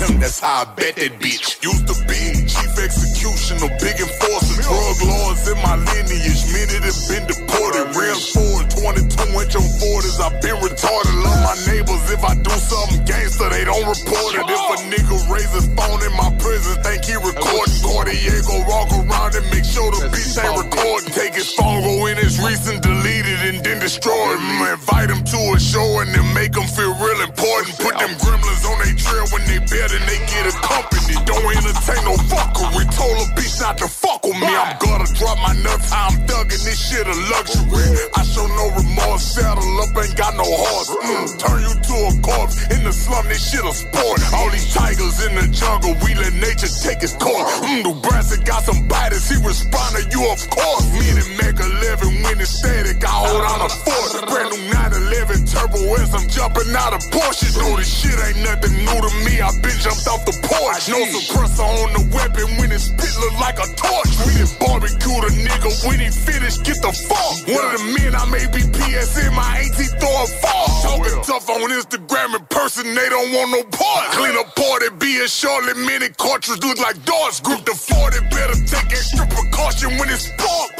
[0.00, 1.62] Him, that's how I bet that bitch.
[1.62, 4.39] Used to be chief executioner, big enforcer,
[4.70, 7.90] Drug lords in my lineage, many have been deported.
[7.90, 11.14] Real forward, 22 inch on 40s, I've been retarded.
[11.26, 14.46] Love my neighbors, if I do something gangster, they don't report it.
[14.46, 17.82] If a nigga raises phone in my prison, think he recording.
[17.82, 21.10] Cartier go walk around and make sure the bitch ain't recording.
[21.18, 24.40] Take his phone, go in his recent, delete it, and then destroy it.
[24.70, 27.74] Invite him to a show and then make him feel real important.
[27.82, 31.18] Put them gremlins on their trail when they bed and they get a company.
[31.26, 32.86] Don't entertain no fuckery.
[32.94, 34.59] Told a bitch not to fuck with me.
[34.60, 35.88] I'm gonna drop my nuts.
[35.88, 37.88] how I'm thugging this shit a luxury.
[38.12, 40.90] I show no remorse, saddle up, ain't got no horse.
[41.00, 43.24] Mm, turn you to a corpse in the slum.
[43.28, 44.20] This shit a sport.
[44.36, 47.48] All these tigers in the jungle, we let nature take its course.
[47.64, 50.84] Mm, Nebraska got some biters, he respond to you, of course.
[50.92, 54.12] Me and Mac 11 when it's static, I hold on a force.
[54.28, 57.48] Brand new 911 Turbo S, I'm jumping out of Porsche.
[57.56, 60.84] Know this shit ain't nothing new to me, I been jumped off the porch.
[60.92, 64.12] No suppressor on the weapon when it spit look like a torch.
[64.28, 67.34] We barbecue the nigga when he finished, get the fuck.
[67.46, 70.68] One of the men I may be PSN, my AT throw a fall.
[70.82, 74.12] Talking tough on Instagram in person, they don't want no part.
[74.12, 77.40] Clean up party, be a Charlotte minute cartridge look like darts.
[77.40, 80.70] Group the 40, better take extra precaution when it's spark.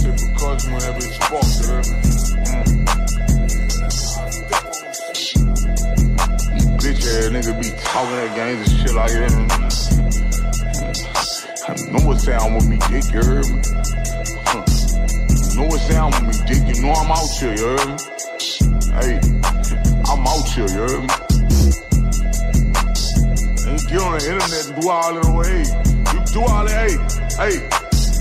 [0.00, 2.20] Take precaution whenever it's spark,
[6.80, 9.99] bitch ass nigga be talking that games and shit like that.
[11.68, 13.60] Know what sound with me, dick, you heard me?
[14.48, 14.64] Huh.
[15.54, 17.96] Know what sound with me, dick, you know I'm out here, you heard me?
[18.96, 19.20] Hey,
[20.08, 21.12] I'm out here, you heard me?
[23.68, 25.60] Ain't get on the internet and do all that way.
[26.16, 26.96] You do all that, hey,
[27.36, 27.68] hey.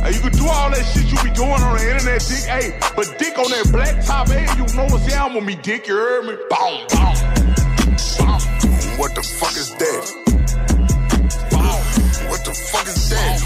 [0.03, 2.43] Hey, you can do all that shit you be doing on the internet, dick.
[2.43, 5.87] Hey, but dick on that black top, hey, you know what sound with me, dick,
[5.87, 6.35] you heard me?
[6.35, 7.15] Boom, boom.
[8.99, 10.18] What the fuck is that?
[12.71, 13.41] What the fuck is that?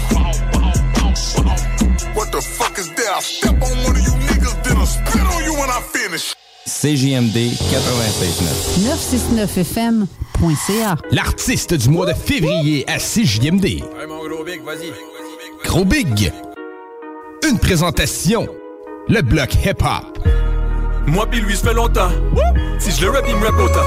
[2.14, 3.14] What the fuck is that?
[3.16, 6.34] I step on one of you niggas, then I spit on you when I finish.
[6.66, 10.06] CJMD 96.9.
[10.36, 10.96] 969fm.ca.
[11.10, 13.82] L'artiste du mois de février à CJMD.
[14.08, 14.92] Mon gros big, vas-y.
[15.64, 16.32] Gros Big.
[17.48, 18.46] Une présentation.
[19.08, 20.18] Le bloc hip-hop.
[21.06, 22.10] Moi pis lui, ça fait longtemps.
[22.78, 23.80] Si je le rap, il me rap autant.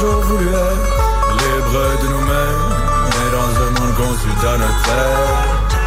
[0.00, 0.96] Toujours voulu être
[1.40, 2.64] libre de nous-mêmes,
[3.10, 5.78] mais dans un monde conçu dans notre tête.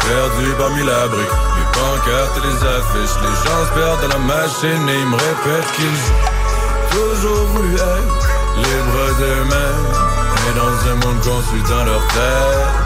[0.00, 4.24] Perdu parmi la brique, les pancartes et les affiches, les gens se perdent dans la
[4.34, 9.92] machine et ils me répètent qu'ils ont toujours voulu être libre d'eux-mêmes,
[10.40, 12.83] mais dans un monde conçu dans leur tête.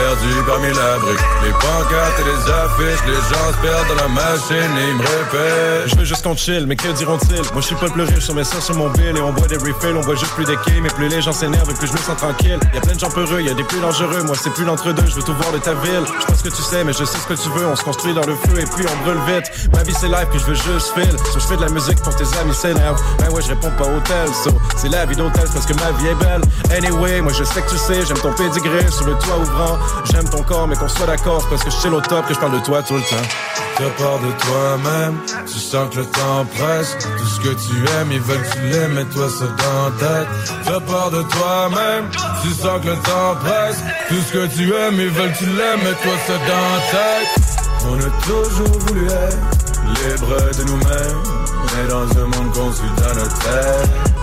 [0.00, 4.08] Perdu parmi la brique, les pancartes et les affiches, les gens se perdent dans la
[4.08, 5.88] machine et ils me répètent.
[5.88, 7.52] Je veux juste qu'on chill, mais que diront-ils?
[7.52, 9.46] Moi je suis pas le plus riche, on ça sur mon bill Et on boit
[9.46, 11.86] des refills, on voit juste plus des quais Mais plus les gens s'énervent et plus
[11.86, 12.58] je me sens tranquille.
[12.72, 14.22] Y a plein de gens peureux, y a des plus dangereux.
[14.22, 16.04] Moi c'est plus l'entre-deux, je veux tout voir de ta ville.
[16.18, 17.66] Je pense que tu sais, mais je sais ce que tu veux.
[17.66, 19.52] On se construit dans le feu et puis on brûle vite.
[19.74, 21.12] Ma vie c'est live, puis je veux juste feel.
[21.30, 23.02] So je fais de la musique pour tes amis s'énervent.
[23.18, 26.08] Ben ouais, je réponds pas hôtel So c'est la vie d'hôtel parce que ma vie
[26.08, 26.40] est belle.
[26.74, 29.78] Anyway, moi je sais que tu sais J'aime ton pédigré sur le toit ouvrant
[30.10, 32.38] J'aime ton corps, mais qu'on soit d'accord Parce que je chill au top, que je
[32.38, 33.28] parle de toi tout le temps
[33.80, 35.16] T'as peur de toi-même,
[35.46, 36.98] tu sens que le temps presse.
[37.00, 40.06] Tout ce que tu aimes, ils veulent que tu l'aimes, mais toi c'est dans ta
[40.06, 40.28] tête.
[40.64, 42.10] T'as peur de toi-même,
[42.42, 43.78] tu sens que le temps presse.
[44.08, 47.50] Tout ce que tu aimes, ils veulent que tu l'aimes, mais toi c'est dans tête.
[47.86, 49.38] On a toujours voulu être
[49.86, 51.22] libre de nous-mêmes,
[51.74, 54.19] mais dans un monde conçu dans notre tête.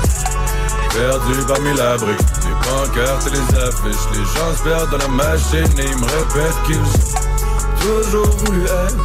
[0.93, 5.07] Perdu parmi la brique, les pancartes et les affiches, les gens se perdent dans la
[5.07, 8.97] machine et ils me répètent qu'ils ont toujours voulu être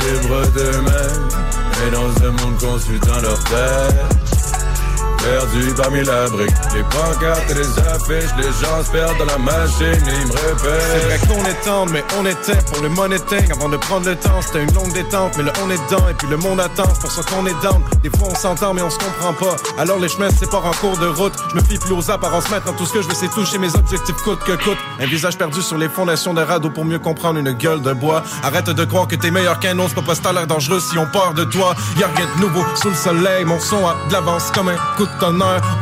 [0.00, 1.28] libres d'eux-mêmes,
[1.78, 4.23] mais dans un monde conçu dans leur tête.
[5.24, 9.38] Perdu parmi la brique, les pancartes et les affiches, les gens se perdent dans la
[9.38, 13.50] machine ils me C'est vrai qu'on est tendre, mais on était pour le money thing
[13.50, 14.42] avant de prendre le temps.
[14.42, 16.88] C'était une longue détente, mais le on est dedans et puis le monde attend.
[17.00, 17.82] Pour ça qu'on est down.
[18.02, 19.56] Des fois on s'entend, mais on se comprend pas.
[19.78, 21.32] Alors les chemins se séparent en cours de route.
[21.50, 22.74] Je me fie plus aux apparences maintenant.
[22.74, 24.78] Tout ce que je veux, c'est toucher mes objectifs coûte que coûte.
[25.00, 28.22] Un visage perdu sur les fondations de radeau pour mieux comprendre une gueule de bois.
[28.42, 29.94] Arrête de croire que t'es meilleur qu'un autre.
[29.94, 31.74] Pas parce l'air dangereux si on peur de toi.
[31.98, 33.44] Y'a rien de nouveau sous le soleil.
[33.44, 35.06] Mon son a de l'avance comme un coup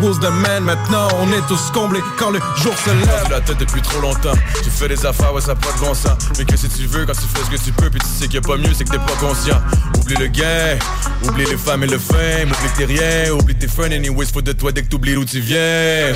[0.01, 3.27] Rose de maintenant on est tous comblés quand le jour se lève.
[3.31, 4.35] La tête depuis trop longtemps.
[4.63, 6.17] Tu fais des affaires, ouais, ça pas de bon sens.
[6.39, 8.27] Mais que si tu veux, quand tu fais ce que tu peux, puis tu sais
[8.27, 9.61] qu'il y a pas mieux, c'est que t'es pas conscient.
[9.99, 10.79] Oublie le gain,
[11.25, 14.53] oublie les femmes et le fame, oublie t'es rien, oublie tes fun, anyways, faut de
[14.53, 16.13] toi dès que t'oublies d'où tu viens.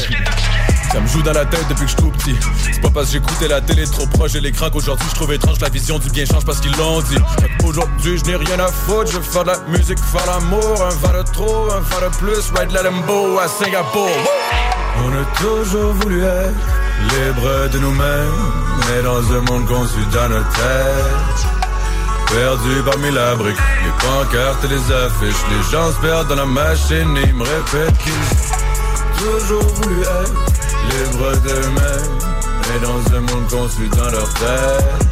[0.93, 2.37] Ça me joue dans la tête depuis que je tout petit.
[2.73, 5.61] C'est pas parce que j'écoutais la télé trop proche de l'écran qu'aujourd'hui je trouve étrange
[5.61, 7.17] la vision du bien change parce qu'ils l'ont dit.
[7.41, 10.83] Fait qu'aujourd'hui je n'ai rien à foutre, je veux faire de la musique, faire l'amour,
[10.83, 14.09] un verre de trop, un verre de plus, ride la Lambo à Singapour.
[15.05, 16.55] On a toujours voulu être
[17.11, 18.53] libre de nous-mêmes,
[18.89, 21.47] mais dans un monde conçu dans notre tête.
[22.29, 26.45] Perdu parmi la brique, les pancartes et les affiches Les gens se perdent dans la
[26.45, 28.13] machine et ils me répètent qu'ils
[29.19, 30.56] toujours voulu être
[30.91, 32.19] libres d'eux-mêmes
[32.69, 35.07] Mais dans un monde construit dans leur tête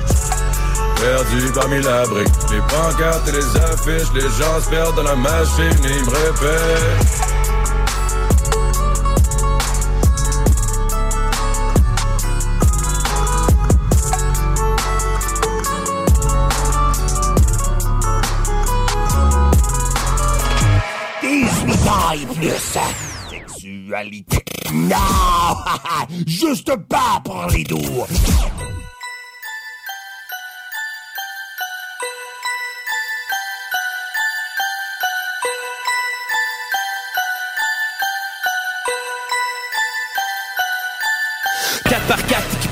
[1.01, 5.17] Perdu parmi la brique, les pancartes et les affiches Les gens se perdent dans la
[5.17, 7.35] machine ils me répètent
[22.35, 23.14] plus.
[24.73, 24.97] Non!
[26.27, 27.79] Juste pas pour les doux.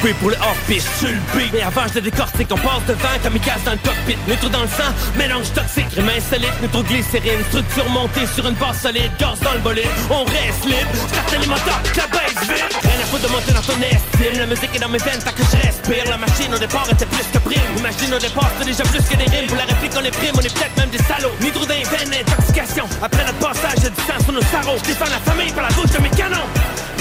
[0.03, 2.48] Par 4 équipé pour le hors-piste Sur le beat, mais avant je le décortique.
[2.50, 4.18] On passe devant comme casse dans le cockpit.
[4.28, 5.86] Nitro dans le sang, mélange toxique.
[5.96, 7.42] Rime insolite, nitroglycérine.
[7.48, 9.11] Structure montée sur une base solide.
[9.18, 10.94] Gaz dans le bolide, on reste libre.
[11.09, 12.72] Start les moteurs, la baisse vite.
[12.82, 14.38] Rien à foutre de monter dans ton estime.
[14.38, 16.05] La musique est dans mes veines, tant que je respire.
[16.09, 17.70] La machine au départ était plus que prime.
[17.78, 19.46] Imagine au départ c'était déjà plus que des rimes.
[19.46, 21.34] Pour la réplique on est prime, on est peut-être même des salauds.
[21.40, 24.88] Nitro dans les veines, intoxication Après notre passage, j'ai du sang sur nos sarreaux Je
[24.88, 26.48] défends la famille par la bouche de mes canons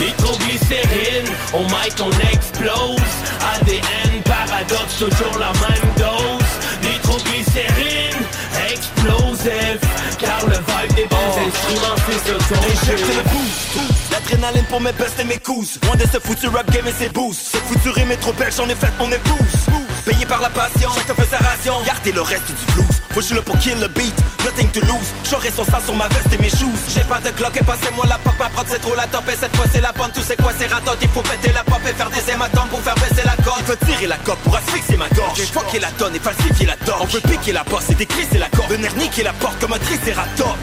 [0.02, 3.12] Nitroglycérine, au mic on explose.
[3.54, 6.52] ADN, paradoxe, toujours la même dose.
[6.82, 8.26] Nitroglycérine,
[8.72, 9.80] explosif
[10.18, 15.20] Car le vibe des bons instruments c'est ce qu'on le boost L'adrénaline pour mes bestes
[15.20, 15.78] et mes couses.
[15.84, 17.52] Loin de ce foutu rap game et ses boosts.
[17.52, 19.68] Cette foutue rime est trop belle, j'en ai fait mon épouse.
[20.06, 21.74] Payé par la passion, chacun fait sa ration.
[21.86, 23.02] Gardez le reste du blues.
[23.12, 25.10] Faut je là pour kill le beat, nothing to lose.
[25.30, 26.82] J'aurai son sang sur ma veste et mes shoes.
[26.94, 28.34] J'ai pas de cloque et passez-moi la pop.
[28.40, 29.24] Ma prod c'est trop la top.
[29.30, 31.64] Et cette fois c'est la bande Tout c'est quoi c'est ratot, il faut péter la
[31.64, 34.40] pop et faire des hématomes Pour faire baisser la corde Il veut tirer la coque
[34.40, 35.38] pour asphyxier ma gorge.
[35.38, 37.02] J'ai fucké la tonne et falsifier la torche.
[37.02, 39.80] On peut piquer la bosse et décrisser la corde Venir niquer la porte comme un
[39.80, 40.56] tricératop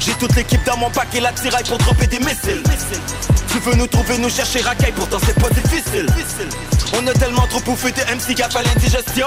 [0.00, 2.62] J'ai toute l'équipe dans mon pack et la tiraille pour dropper des missiles.
[3.50, 4.92] Tu veux nous trouver, nous chercher racaille.
[4.92, 6.06] Pourtant c'est pas difficile.
[6.94, 9.26] On a tellement trop bouffé de MC gaffe à l'indigestion.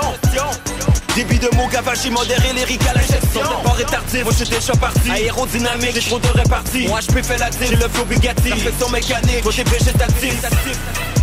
[1.16, 4.74] Débit de mots gavage modéré, lyrique à l'ingestion Départ est tardif, moi je suis déjà
[4.74, 5.12] parti.
[5.12, 8.50] Aérodynamique, j'ai trop de répartie Moi je fait la j'ai le flow Bugatti.
[8.50, 10.42] Perfection mécanique, faut tes végétatif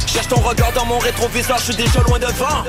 [0.06, 2.64] Cherche ton regard dans mon rétroviseur, je suis déjà loin devant.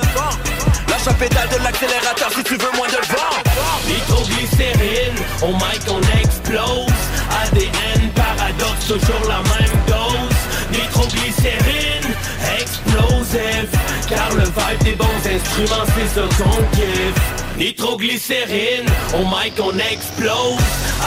[0.89, 3.37] Lâche la pédale de l'accélérateur si tu veux moins de vent.
[3.87, 6.93] Nitroglycérine, au mic on explose.
[7.43, 10.79] ADN, paradoxe, toujours la même dose.
[10.79, 12.13] Nitroglycérine,
[12.59, 13.69] explosif.
[14.09, 18.85] Car le vibe des bons instruments c'est ce qu'on kiffe Nitroglycérine,
[19.15, 20.61] au mic on explose.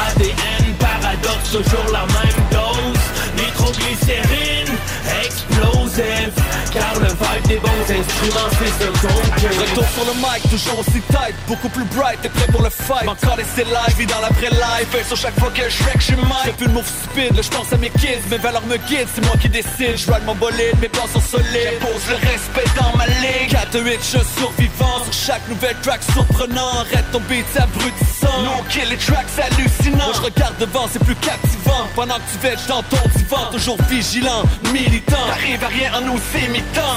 [0.09, 3.01] ADN, paradoxe, toujours la même dose.
[3.37, 4.77] Nitroglycérine,
[5.25, 10.79] explosif Car le vibe des bons instruments c'est ce qu'on Retour sur le mic, toujours
[10.79, 13.09] aussi tight, beaucoup plus bright, t'es prêt pour le fight.
[13.09, 16.45] Encore laisser live, vie dans l'après-live, fait sur chaque fois que je que je mic.
[16.45, 19.09] J'ai plus le move stupide, là je pense à mes kids, mes valeurs me guident,
[19.13, 19.97] c'est moi qui décide.
[19.97, 23.51] Je mon bolide, mes plans sont solides, pose le respect dans ma ligue.
[23.51, 26.81] 4-8, je suis survivant, sur chaque nouvelle track surprenant.
[26.81, 30.05] Arrête ton beat, c'est abrutissant, no kill les tracks, c'est hallucinant.
[30.05, 33.79] Moi je regarde devant, c'est plus captivant, pendant que tu vêches dans ton divan Toujours
[33.89, 34.43] vigilant,
[34.73, 36.19] militant, t'arrives à rien en nous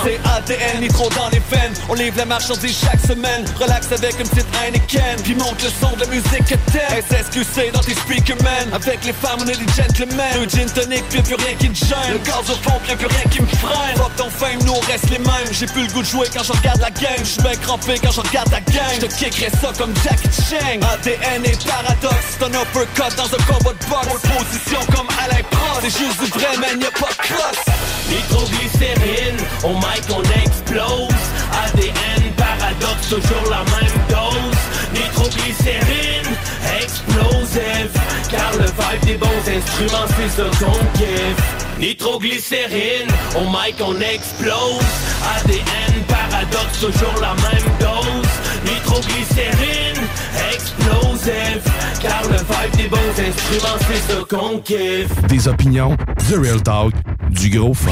[0.04, 3.46] C'est ADN, nitro dans les veines, on livre la marchandise chaque semaine.
[3.58, 7.02] Relax avec une petite Heineken, puis monte le son de la musique que t'aimes.
[7.10, 10.34] SSQC dans tes speakers man, avec les femmes on est des gentlemen.
[10.34, 12.12] Deux gin tonic, plus rien qui te gêne.
[12.12, 13.96] Le gaz au fond, plus rien qui me freine.
[13.96, 15.52] Fuck ton fame, nous reste les mêmes.
[15.52, 17.24] J'ai plus le goût de jouer quand je regarde la game.
[17.24, 20.80] J'suis bien crampé quand je regarde la gang J'te kickerai ça comme Jackie Chang.
[20.84, 24.22] ADN et paradoxe, c'est un uppercut dans un combat de boxe.
[24.38, 25.80] Position comme Alain Prost.
[25.84, 31.24] C'est juste du vrai man, y'a pas de crosse Nitroglycérine, au mic on explose.
[31.66, 34.62] ADN, paradoxe, toujours la même dose.
[34.94, 36.30] Nitroglycérine,
[36.80, 37.90] explosif
[38.30, 44.80] Car le vibe des bons instruments c'est ce qu'on kiffe Nitroglycérine, au mic on explose.
[45.36, 48.30] ADN, paradoxe, toujours la même dose.
[48.64, 50.08] Nitroglycérine,
[50.54, 51.60] explosif
[52.02, 55.28] Car le vibe des bons instruments c'est ce qu'on kiffe.
[55.28, 55.98] Des opinions,
[56.30, 56.94] The Real Talk,
[57.32, 57.92] du gros fun.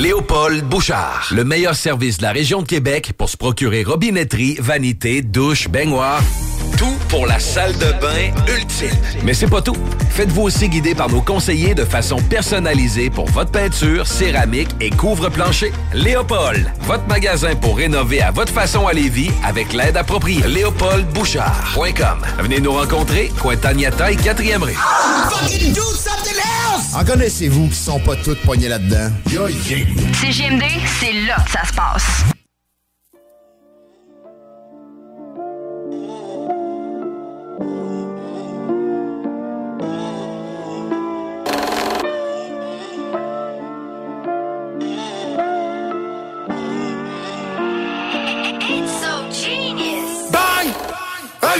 [0.00, 5.22] Léopold Bouchard, le meilleur service de la région de Québec pour se procurer robinetterie, vanité,
[5.22, 6.20] douche, baignoire.
[6.76, 8.90] Tout pour la salle de bain ultime.
[9.22, 9.76] Mais c'est pas tout.
[10.10, 15.72] Faites-vous aussi guider par nos conseillers de façon personnalisée pour votre peinture, céramique et couvre-plancher.
[15.94, 20.46] Léopold, votre magasin pour rénover à votre façon à Lévis avec l'aide appropriée.
[20.46, 22.18] LéopoldBouchard.com.
[22.40, 24.76] Venez nous rencontrer, Cointagnata et 4e rue.
[26.94, 29.10] En connaissez-vous qui sont pas toutes poignées là-dedans?
[29.30, 29.86] Yo, yeah.
[30.20, 30.64] CGMD,
[31.00, 32.35] c'est là que ça se passe.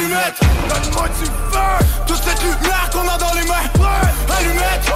[0.07, 1.87] Allumette Donne-moi du feu.
[2.07, 3.55] Toute cette lumière qu'on a dans les mains
[4.39, 4.93] Allumette.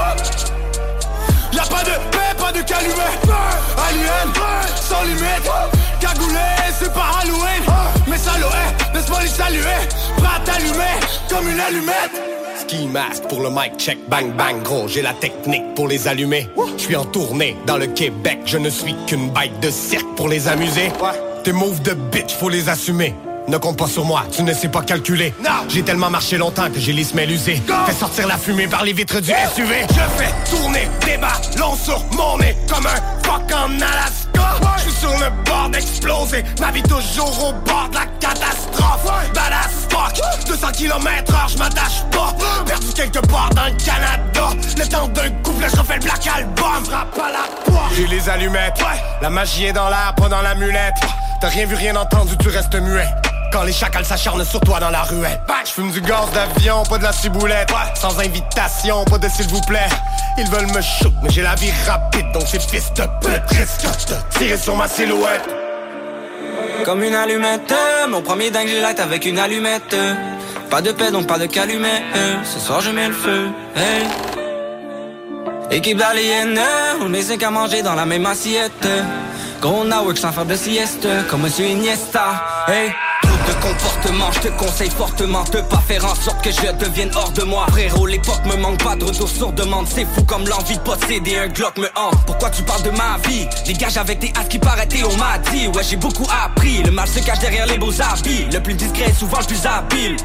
[1.53, 3.19] Y'a pas de paix, pas de calumet
[3.89, 4.33] Alien,
[4.77, 5.51] sans limite.
[6.01, 6.39] Cagoulé,
[6.79, 7.65] c'est pas Halloween.
[8.07, 8.51] Mais saloué,
[8.95, 9.89] laisse-moi les saluer.
[10.17, 12.13] Prêt à t'allumer, comme une allumette.
[12.61, 14.63] Ski mask pour le mic check bang bang.
[14.63, 16.49] Gros j'ai la technique pour les allumer.
[16.77, 18.41] Je suis en tournée dans le Québec.
[18.45, 20.93] Je ne suis qu'une bête de cirque pour les amuser.
[21.43, 23.15] Tes moves de bitch faut les assumer
[23.51, 25.35] ne compte pas sur moi, tu ne sais pas calculer.
[25.69, 27.61] J'ai tellement marché longtemps que j'ai les semelles usées.
[27.87, 29.87] Fais sortir la fumée par les vitres du SUV.
[29.89, 34.77] Je fais tourner des ballons sur mon nez Comme un fuck en Alaska.
[34.77, 36.45] Je suis sur le bord d'exploser.
[36.61, 39.05] Ma vie toujours au bord de la catastrophe.
[39.35, 42.35] Badass fuck 200 km heure, je m'attache pas.
[42.67, 44.57] Perdu quelque part dans le Canada.
[44.79, 46.85] Le temps d'un couple, je refais le black album.
[46.85, 47.93] Frappe à la porte.
[47.97, 48.81] J'ai les allumettes.
[49.21, 50.95] La magie est dans l'air, pas dans l'amulette.
[51.41, 53.09] T'as rien vu, rien entendu, tu restes muet.
[53.53, 55.41] Quand les chacals s'acharnent sur toi dans la ruelle.
[55.65, 57.71] Je fume du gaz d'avion, pas de la ciboulette.
[57.95, 59.89] Sans invitation, pas de s'il vous plaît.
[60.39, 63.59] Ils veulent me shoot, mais j'ai la vie rapide, donc c'est fils de pute.
[63.59, 65.49] Risque de tirer sur ma silhouette?
[66.85, 67.75] Comme une allumette,
[68.09, 69.97] mon premier dingue j'ai light avec une allumette.
[70.71, 72.03] Pas de paix donc pas de calumet.
[72.45, 73.49] Ce soir je mets le feu.
[73.75, 74.07] Hey.
[75.73, 76.55] Équipe d'aliens,
[77.03, 78.89] on est cinq à manger dans la même assiette.
[79.61, 82.67] Gros work sans faire de sieste, comme monsieur Iniesta.
[82.69, 82.93] Hey.
[83.51, 87.33] De comportement, je te conseille fortement de pas faire en sorte que je devienne hors
[87.33, 87.67] de moi.
[87.71, 89.89] Frérot, l'époque me manque pas de retour sur demande.
[89.89, 92.25] C'est fou comme l'envie de posséder un Glock me hante.
[92.27, 93.49] Pourquoi tu parles de ma vie?
[93.67, 95.67] Dégage avec tes as qui paraît on m'a dit.
[95.67, 96.81] Ouais, j'ai beaucoup appris.
[96.85, 98.47] Le mal se cache derrière les beaux habits.
[98.53, 100.17] Le plus discret est souvent le plus habile.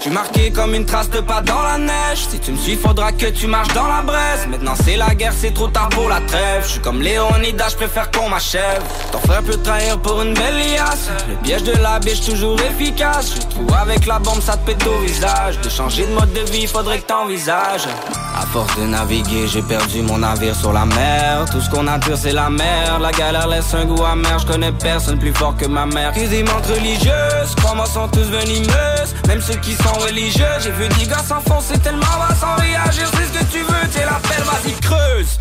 [0.00, 2.26] Suis marqué comme une trace de pas dans la neige.
[2.30, 4.46] Si tu me suis faudra que tu marches dans la braise.
[4.48, 6.62] Maintenant c'est la guerre, c'est trop tard pour la trêve.
[6.64, 8.82] Je suis comme Léonidas, je préfère qu'on m'achève.
[9.12, 11.08] Ton frère peut trahir pour une belle liasse.
[11.28, 13.34] Le piège de la biche toujours efficace.
[13.36, 15.60] Je trouve avec la bombe ça te pète au visage.
[15.60, 17.88] De changer de mode de vie, faudrait que t'envisages.
[18.36, 21.44] À force de naviguer, j'ai perdu mon navire sur la mer.
[21.50, 22.98] Tout ce qu'on a pur c'est la mer.
[23.00, 26.12] La galère laisse un goût amer, je connais personne plus fort que ma mère.
[26.12, 30.46] Des mentes religieuses, crois-moi sont tous venimeuses Même ceux qui religieux.
[30.60, 33.08] J'ai vu des gars s'enfoncer tellement bas sans réagir.
[33.12, 35.38] C'est ce que tu veux, t'es la pelle, vas-y creuse.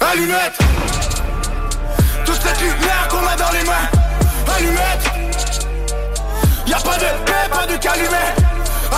[0.00, 0.58] Allumette.
[2.24, 3.88] Toute cette lumière qu'on a dans les mains.
[4.56, 5.12] Allumette.
[6.66, 8.34] Y'a pas de paix, pas de calumet.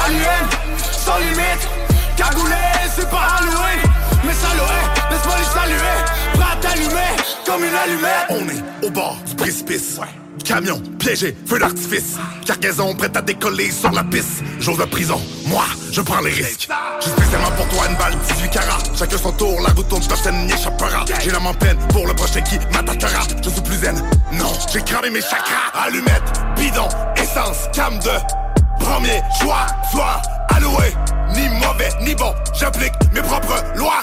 [0.07, 0.49] Alien,
[0.92, 1.68] sans limite.
[2.16, 2.55] Cagoulé,
[2.95, 3.80] c'est pas Halloween.
[4.24, 4.80] Mais saloué,
[5.11, 5.97] laisse-moi les saluer
[6.34, 8.26] Prêt à t'allumer, comme une allumette.
[8.30, 9.99] On est au bord du précipice
[10.43, 12.16] Camion, piégé, feu d'artifice.
[12.45, 14.43] Cargaison prête à décoller sur la piste.
[14.61, 16.68] Jour de prison, moi, je prends les risques.
[17.01, 18.78] J'ai spécialement pour toi une balle 18 carats.
[18.99, 21.05] Chacun son tour, la route tourne, personne n'y échappera.
[21.22, 23.22] J'ai l'âme en peine pour le prochain qui m'attaquera.
[23.43, 23.97] Je suis plus zen,
[24.32, 25.70] non, j'ai cramé mes chakras.
[25.74, 29.66] Allumette, bidon, essence, cam de premier choix.
[29.91, 30.95] Soir alloué,
[31.35, 32.35] ni mauvais, ni bon.
[32.59, 34.03] J'applique mes propres lois.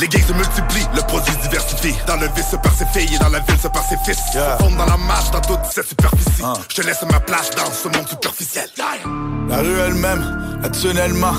[0.00, 1.94] Les gays se multiplient, le produit diversifie.
[2.06, 4.18] Dans le vice se perd ses filles et dans la ville se perd ses fils
[4.32, 7.70] Se fondent dans la marche, dans toute cette superficie Je te laisse ma place dans
[7.70, 8.68] ce monde superficiel.
[9.48, 11.34] La rue elle-même, naturellement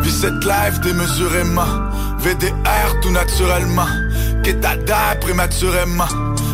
[0.00, 1.88] Vis cette life démesurément.
[2.18, 3.86] VDR tout naturellement
[4.42, 4.76] Qu'état
[5.20, 6.08] prématurément.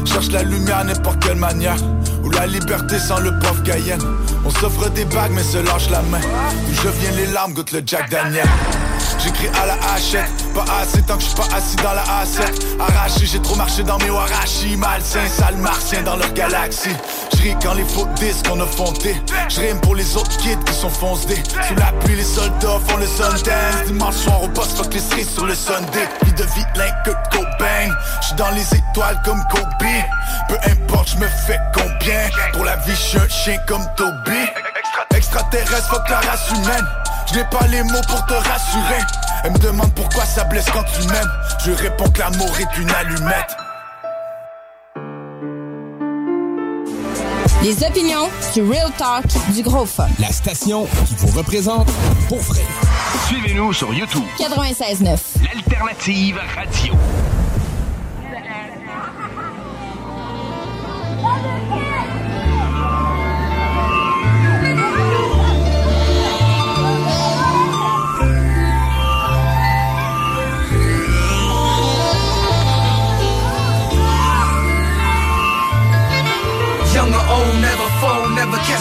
[0.04, 1.78] Cherche la lumière n'importe quelle manière
[2.22, 4.02] Ou la liberté sans le pauvre Guyenne.
[4.44, 6.20] On s'offre des bagues mais se lâche la main.
[6.20, 8.46] Où je viens les larmes goûte le Jack Daniel
[9.18, 12.78] J'écris à la hachette, pas assez tant que je suis pas assis dans la A7
[12.78, 14.76] Arraché, j'ai trop marché dans mes warashi.
[14.76, 16.94] Malsain, sale martien dans leur galaxie.
[17.36, 19.16] J'ris quand les faux disques on a fondé
[19.48, 21.42] J'rime pour les autres kids qui sont foncés.
[21.66, 23.86] Sous la pluie les soldats font le Sundance.
[23.86, 26.08] Dimanche soir au poste, fuck les cerises sur le Sunday.
[26.24, 27.94] Vie de vilain que Cobain.
[28.22, 29.88] J'suis dans les étoiles comme Kobe.
[30.48, 32.28] Peu importe, j'me fais combien?
[32.52, 34.46] Pour la vie, j'suis un chien comme Toby
[35.14, 36.86] Extraterrestre, fuck la race humaine
[37.28, 39.02] je n'ai pas les mots pour te rassurer.
[39.44, 41.30] Elle me demande pourquoi ça blesse quand tu m'aimes.
[41.64, 43.56] Je réponds que l'amour est une allumette.
[47.62, 50.06] Les opinions du Real Talk du Gros Fun.
[50.20, 51.88] La station qui vous représente
[52.28, 52.62] pour vrai.
[53.26, 54.22] Suivez-nous sur YouTube.
[54.38, 55.18] 96.9.
[55.42, 56.94] L'alternative radio.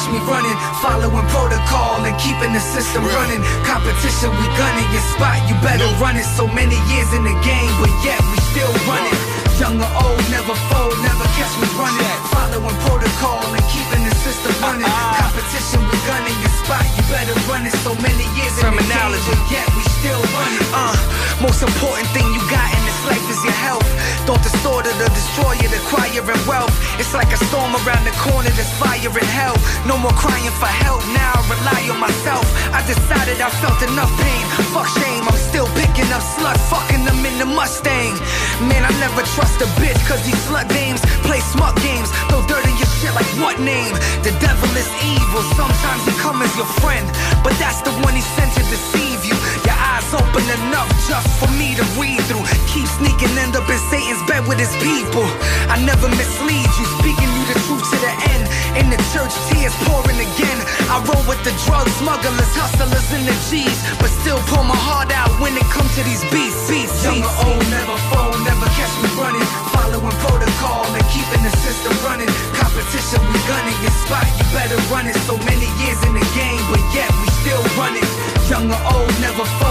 [0.05, 0.57] Catch me running.
[0.81, 3.41] Following protocol and keeping the system running.
[3.65, 6.25] Competition, we gunning your spot, you better run it.
[6.37, 9.17] So many years in the game, but yet we still running.
[9.57, 12.05] Young or old, never fold, never catch me running.
[12.33, 14.91] Following protocol and keeping the system running.
[15.17, 17.73] Competition, we gunning your spot, you better run it.
[17.85, 20.65] So many years in the game, yet we still running.
[20.73, 20.97] Uh,
[21.41, 23.85] most important thing you got in this life is your health.
[24.25, 26.73] Don't distort it or destroy it, acquiring wealth.
[26.97, 29.55] It's like a storm around the corner, there's fire in hell.
[29.85, 32.45] No more crying for help, now I rely on myself.
[32.73, 34.43] I decided I felt enough pain.
[34.73, 38.17] Fuck shame, I'm still picking up sluts, fucking them in the Mustang.
[38.65, 42.09] Man, I never trust a bitch, cause these slut dames play smart games.
[42.31, 43.93] Throw dirt in your shit like what name?
[44.25, 47.05] The devil is evil, sometimes he come as your friend.
[47.43, 49.34] But that's the one he sent to deceive you.
[50.15, 52.47] Open enough just for me to read through.
[52.71, 55.27] Keep sneaking, end up in Satan's bed with his people.
[55.67, 58.47] I never mislead you, speaking you the truth to the end.
[58.79, 60.59] In the church, tears pouring again.
[60.87, 63.75] I roll with the drug smugglers, hustlers, and the G's.
[63.99, 66.55] But still pull my heart out when it comes to these beats.
[66.71, 69.43] beats Young or old, never fold, never catch me running.
[69.75, 72.31] Following protocol and keeping the system running.
[72.55, 74.23] Competition, we gunning your spot.
[74.39, 75.19] You better run it.
[75.27, 78.07] So many years in the game, but yet we still running.
[78.47, 79.64] Young or old, never fold, never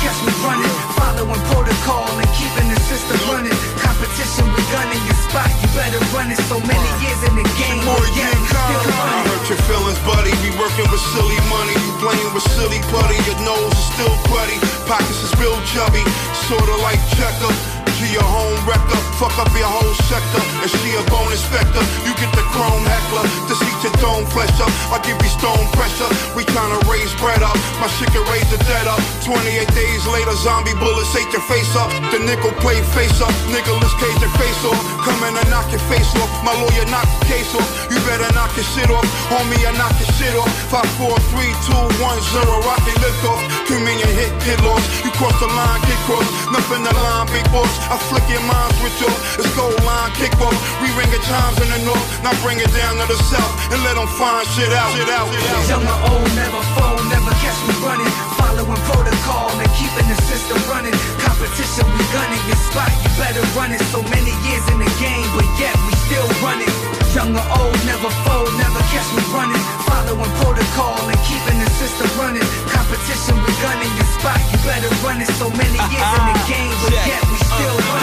[0.00, 0.74] catch me running.
[0.96, 3.54] Following protocol and keeping the system running.
[3.80, 5.48] Competition, we gunning your spot.
[5.60, 6.40] You better run it.
[6.48, 10.32] So many years in the game, but yet still I hurt your feelings, buddy.
[10.40, 11.76] We working with silly money.
[11.76, 13.18] You playing with silly putty.
[13.28, 14.58] Your nose is still cruddy.
[14.88, 16.02] Pockets is real chubby.
[16.48, 17.52] Sorta like checker.
[18.00, 18.99] G your home wrecker.
[19.20, 20.40] Fuck up your whole sector.
[20.64, 21.84] And she a bone inspector.
[22.08, 23.20] You get the chrome heckler.
[23.20, 24.72] To see your dome flesh up.
[24.88, 26.08] I give you stone pressure.
[26.32, 27.52] We tryna raise bread up.
[27.84, 28.96] My shit can raise the dead up.
[29.28, 29.44] 28
[29.76, 31.92] days later, zombie bullets ate your face up.
[32.08, 33.28] The nickel plate face up.
[33.52, 34.80] Nicolas Cage your face off.
[35.04, 36.30] Come Coming to knock your face off.
[36.40, 37.68] My lawyer knock the case off.
[37.92, 39.04] You better knock your shit off.
[39.28, 40.48] Homie, I knock your shit off.
[40.72, 42.64] 5, 4, 3, 2, 1, 0.
[42.64, 43.40] Rocket lift off.
[43.68, 44.88] Communion hit, get lost.
[45.04, 46.24] You cross the line, get cross.
[46.56, 47.68] Nothing the line, big boss.
[47.92, 49.20] I flick your mind, switch off.
[49.38, 50.56] It's gold line, kick off.
[50.80, 52.06] We ring at times in the north.
[52.22, 53.52] Now bring it down to the south.
[53.74, 54.94] And let them find shit out.
[54.94, 55.26] Shit out.
[55.28, 55.64] Shit out.
[55.68, 58.10] Young or old, never fold, never catch me running.
[58.38, 60.94] Following protocol and keeping the system running.
[61.20, 62.90] Competition, we gunning your spot.
[63.02, 63.82] You better run it.
[63.90, 66.70] So many years in the game, but yet we still running.
[67.10, 69.58] Young or old, never fold, never catch me running.
[69.82, 72.46] Following protocol and keeping the system running.
[72.70, 74.38] Competition, we gunning your spot.
[74.54, 75.26] You better run it.
[75.34, 76.52] So many years in the uh-huh.
[76.52, 77.49] game, but yet we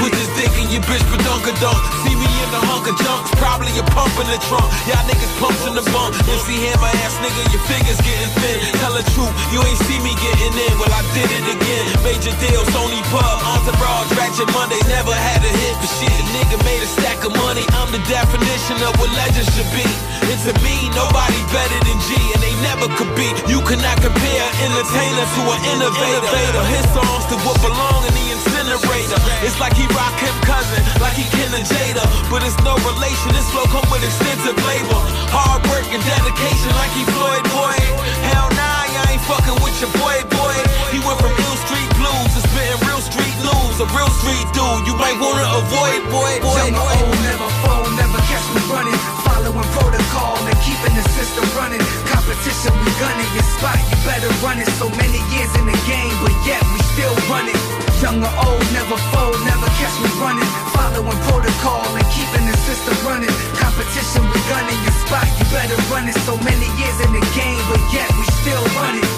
[0.01, 1.71] Put this dick in your bitch, don't go.
[2.05, 3.25] See me in the hunk of junk.
[3.41, 4.67] Probably a pump in the trunk.
[4.85, 6.13] Y'all niggas pumps in the bunk.
[6.29, 8.57] MC Hammer ass nigga, your fingers getting thin.
[8.83, 10.73] Tell the truth, you ain't see me getting in.
[10.77, 11.85] Well, I did it again.
[12.05, 14.79] Major deal, Sony Pub, Entourage, Ratchet Monday.
[14.91, 16.13] Never had a hit for shit.
[16.13, 17.65] A nigga made a stack of money.
[17.79, 19.87] I'm the definition of what legends should be.
[20.27, 23.27] And to me, nobody better than G, and they never could be.
[23.47, 26.63] You cannot compare an entertainer to an innovator.
[26.69, 29.19] His songs to what belong in the incinerator.
[29.47, 32.03] It's like he rock him cousin, like he kin Jada.
[32.27, 34.99] But it's no relation, this flow come with extensive labor.
[35.31, 37.79] Hard work and dedication like he Floyd Boy.
[38.27, 40.51] Hell nah, I ain't fucking with your boy, boy.
[40.91, 43.79] He went from ill street blues to spitting real street news.
[43.79, 46.67] A real street dude, you might wanna avoid, boy, boy.
[46.67, 48.99] Young or old, never fold, never catch me running.
[49.23, 51.79] Following protocol and keeping the system running.
[52.11, 54.67] Competition, we gunning your spot, you better run it.
[54.75, 57.86] So many years in the game, but yet we still running.
[58.01, 60.45] Young or old, never fold, never catch me running.
[60.69, 63.33] Following protocol and keeping the system running.
[63.57, 66.13] Competition, we gunning your spot, you better run it.
[66.21, 69.16] So many years in the game, but yet we still running.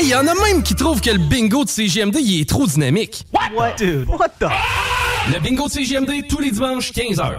[0.00, 2.66] Hey, y en a même qui trouvent que le bingo de CGMD, il est trop
[2.66, 3.26] dynamique.
[3.54, 3.74] What?
[3.76, 4.46] Dude, what the?
[5.30, 7.36] Le bingo de CGMD, tous les dimanches, 15h.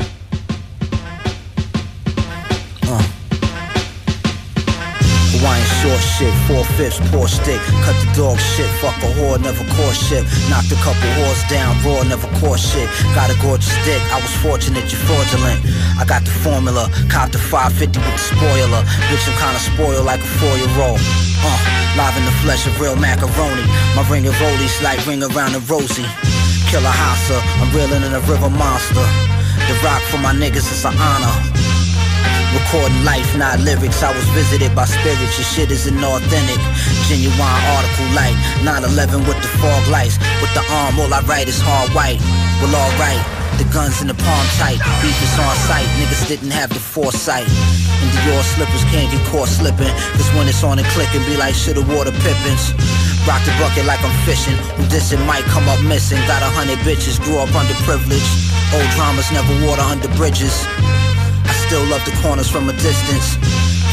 [5.82, 7.60] Short shit, four fifths, poor stick.
[7.82, 10.24] Cut the dog shit, fuck a whore, never caught shit.
[10.50, 12.88] Knocked a couple whores down, raw, never caught shit.
[13.18, 15.60] Got a gorgeous dick, I was fortunate, you're fraudulent.
[15.98, 18.82] I got the formula, copped the 550 with the spoiler.
[19.10, 21.02] Bitch, I'm kinda spoiled like a four year old.
[21.42, 21.60] Uh,
[21.98, 23.66] live in the flesh of real macaroni.
[23.98, 26.06] My ring of rollies like ring around the rosy.
[26.70, 29.06] Killer Hassa, I'm reeling in a river monster.
[29.68, 31.71] The rock for my niggas is an honor.
[32.52, 34.04] Recording life, not lyrics.
[34.04, 35.40] I was visited by spirits.
[35.40, 36.60] Your shit isn't authentic.
[37.08, 38.36] Genuine article like
[38.68, 40.20] 9-11 with the fog lights.
[40.44, 42.20] With the arm, all I write is hard white.
[42.60, 43.24] Well, alright.
[43.56, 44.84] The guns in the palm tight.
[45.00, 45.88] Beef is on sight.
[45.96, 47.48] Niggas didn't have the foresight.
[47.48, 49.92] And Dior slippers can't get caught slipping.
[50.20, 52.76] Cause when it's on and clicking, be like shoulda water pippins.
[53.24, 54.60] Rock the bucket like I'm fishing.
[54.76, 56.20] Who dissing might come up missing.
[56.28, 58.34] Got a hundred bitches, grew up underprivileged.
[58.76, 60.68] Old dramas never water under bridges.
[61.72, 63.38] Still love the corners from a distance.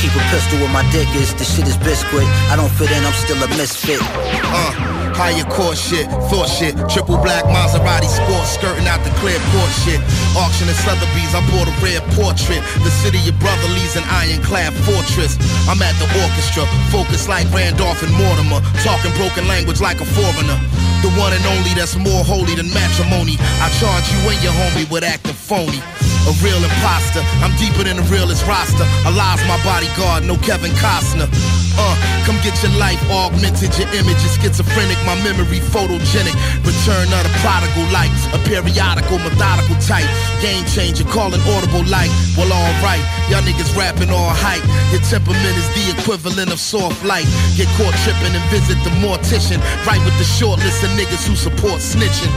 [0.02, 1.32] Keep a pistol where my dick is.
[1.34, 2.24] This shit is biscuit.
[2.50, 4.00] I don't fit in, I'm still a misfit.
[4.02, 6.78] Uh, higher court shit, thought shit.
[6.86, 9.98] Triple black Maserati sports, skirting out the clear port shit.
[10.38, 12.62] Auction at Sotheby's, I bought a rare portrait.
[12.86, 15.34] The city of brotherly's an ironclad fortress.
[15.66, 18.62] I'm at the orchestra, focused like Randolph and Mortimer.
[18.86, 20.56] Talking broken language like a foreigner.
[21.02, 23.34] The one and only that's more holy than matrimony.
[23.58, 25.82] I charge you and your homie with acting phony.
[26.26, 28.84] A real imposter, I'm deeper than the realest roster.
[29.06, 31.30] Alive's my bodyguard, no Kevin Costner.
[31.78, 31.94] Uh,
[32.26, 36.36] come get your life augmented, your image is schizophrenic, my memory photogenic.
[36.68, 40.04] Return of the prodigal light, a periodical, methodical type.
[40.44, 42.12] Game changer, calling audible light.
[42.36, 43.00] Well, alright,
[43.32, 44.60] y'all niggas rapping all hype.
[44.92, 47.24] Your temperament is the equivalent of soft light.
[47.56, 49.64] Get caught tripping and visit the mortician.
[49.88, 52.32] Right with the short list of niggas who support snitching.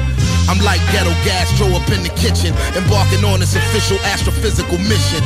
[0.48, 5.19] I'm like ghetto gastro up in the kitchen, embarking on this official astrophysical mission.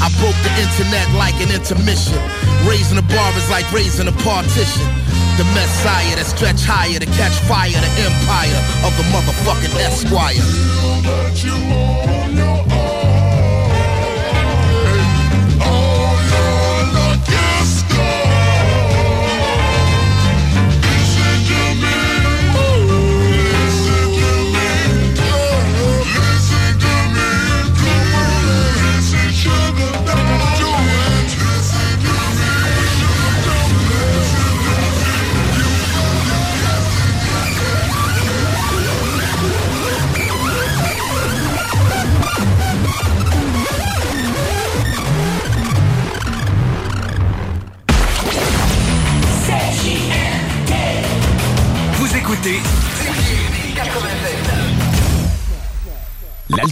[0.00, 2.16] I broke the internet like an intermission.
[2.64, 5.05] Raising the bar is like raising a partition.
[5.36, 8.56] The messiah that stretch higher to catch fire, the empire
[8.88, 10.40] of the motherfucking Esquire.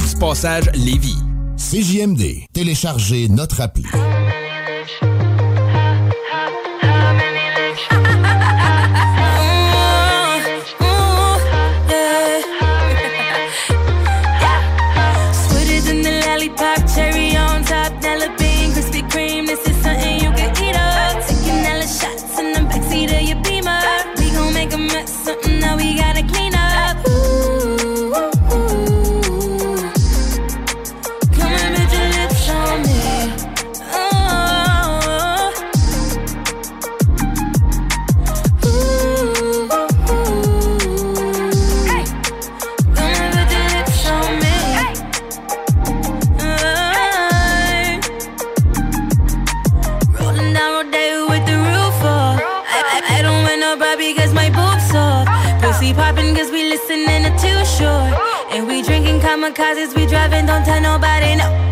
[0.00, 1.18] Route du Passage Lévis.
[1.56, 2.46] CJMD.
[2.52, 3.84] Téléchargez notre appli.
[59.40, 61.69] kamikazes, we driving, don't tell nobody no.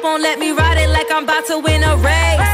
[0.00, 2.47] top on, let me ride it like I'm about to win a race.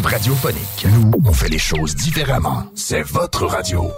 [0.00, 0.86] radiophonique.
[0.88, 2.64] Nous, on fait les choses différemment.
[2.74, 3.90] C'est votre radio.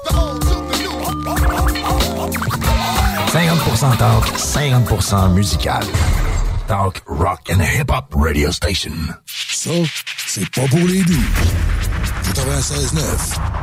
[3.29, 5.85] 50% talk, 50% musical.
[6.67, 8.93] Talk, rock and hip-hop radio station.
[9.27, 9.71] Ça,
[10.27, 11.15] c'est pas pour les doux.
[12.25, 13.54] 96.9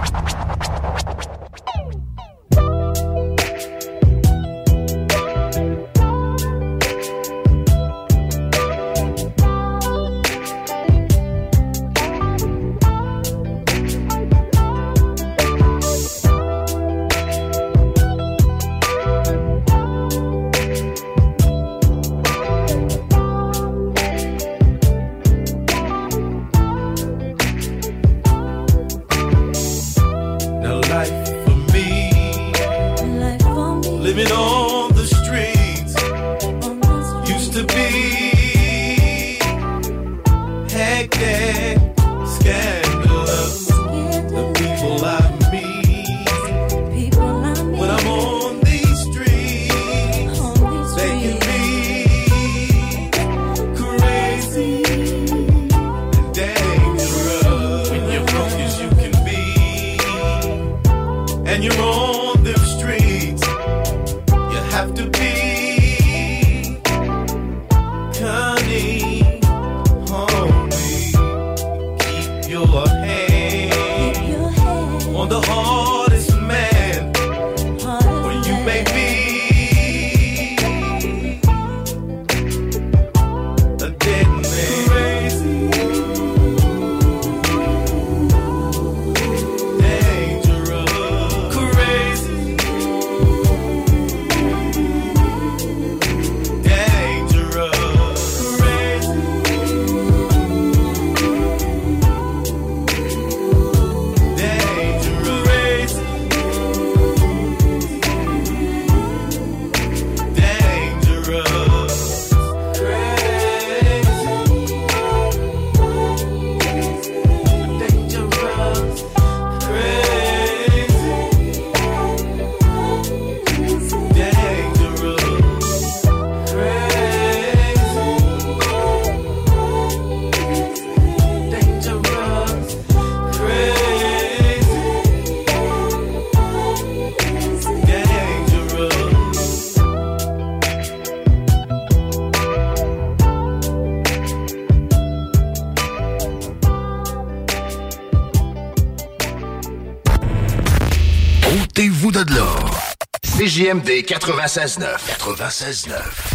[153.71, 154.97] CJMD 96.9.
[155.17, 156.30] 96.9.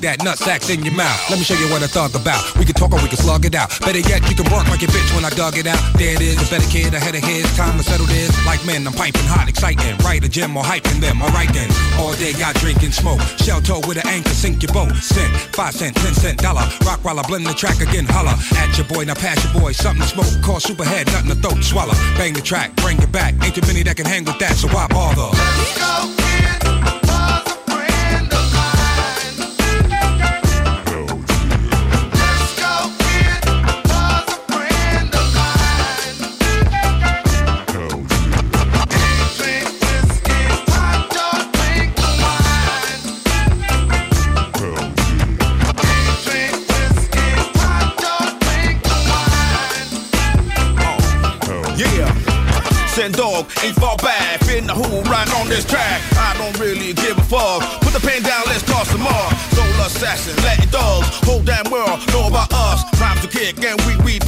[0.00, 1.18] that nut sacks in your mouth.
[1.30, 2.40] Let me show you what I thought about.
[2.56, 3.70] We can talk or we can slug it out.
[3.80, 5.80] Better yet, you can bark like a bitch when I dug it out.
[5.98, 8.30] There it is, a better kid ahead of his time to settle this.
[8.46, 9.96] Like men, I'm piping hot, exciting.
[10.04, 11.22] Right, a gym or hyping them.
[11.22, 13.20] Alright then, all day got drink and smoke.
[13.42, 14.94] Shell toe with an anchor, sink your boat.
[15.02, 16.66] Cent, five cent, ten cent, dollar.
[16.86, 18.34] Rock while I blend the track again, holla.
[18.58, 19.72] At your boy, now pass your boy.
[19.72, 21.94] Something to smoke, call superhead, nothing to throat, swallow.
[22.16, 23.34] Bang the track, bring it back.
[23.42, 25.30] Ain't too many that can hang with that, so why bother?
[25.78, 26.17] Yeah.
[53.62, 54.40] Ain't fall back.
[54.40, 56.00] Finna who right on this track.
[56.16, 57.62] I don't really give a fuck.
[57.80, 59.28] Put the pen down, let's toss some more.
[59.56, 61.08] Soul assassin, Latin dogs.
[61.24, 62.67] Whole damn world know about us.
[63.38, 64.18] Kick and we we.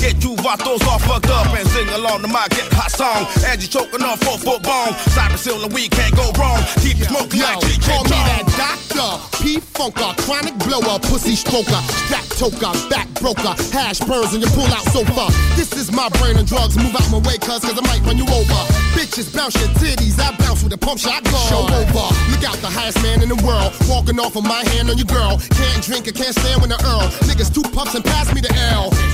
[0.00, 3.28] Get you vatos all fucked up and sing along to my get hot song.
[3.44, 4.94] As you choking on four foot bone.
[5.12, 6.62] Cypress Hill and we can't go wrong.
[6.80, 9.10] Keep it smoking like G Call me that doctor,
[9.42, 11.76] P Funker, chronic blower, pussy stroker,
[12.06, 15.28] strap toker, back broker, hash burns and you pull out sofa.
[15.60, 16.78] This is my brain and drugs.
[16.78, 18.60] Move out my way, cuz, cause I might run you over.
[18.96, 21.36] Bitches bounce your titties, I bounce with a pump shotgun.
[21.52, 22.06] Show over.
[22.32, 23.76] Look out, the highest man in the world.
[23.90, 25.36] Walking off of my hand on your girl.
[25.58, 27.12] Can't drink, I can't stand when the Earl.
[27.28, 28.52] Niggas two puffs and pass me the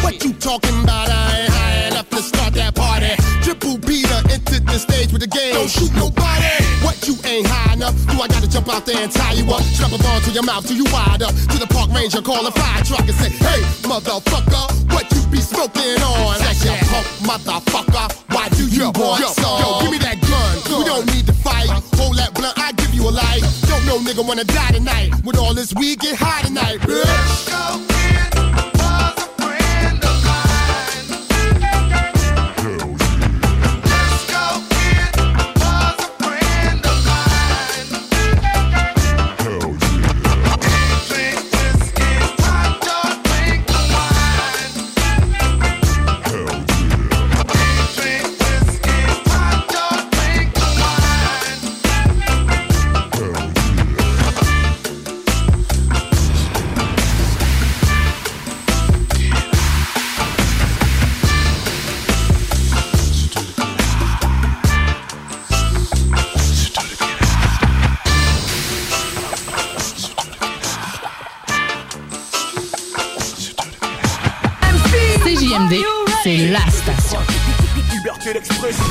[0.03, 1.11] What you talking about?
[1.11, 3.11] I ain't high enough to start that party.
[3.43, 5.55] Triple Peter entered the stage with the game.
[5.55, 6.47] Don't shoot nobody.
[6.87, 7.95] What you ain't high enough?
[8.07, 9.63] Do I gotta jump out there and tie you up?
[9.63, 11.35] Strap a ball to your mouth till you wide up.
[11.35, 15.39] To the park ranger, call a fire truck and say, Hey, motherfucker, what you be
[15.43, 16.39] smoking on?
[16.39, 18.07] That's your punk motherfucker.
[18.35, 19.59] Why do you want yo, some?
[19.59, 20.79] yo, give me that gun.
[20.79, 21.67] We don't need to fight.
[21.99, 23.43] Hold that blunt, I give you a light.
[23.67, 25.11] Don't know nigga wanna die tonight.
[25.25, 27.47] With all this weed, get high tonight, bitch.
[27.47, 28.26] CJMD,
[76.49, 77.19] la station.
[77.91, 78.85] Liberté d'expression.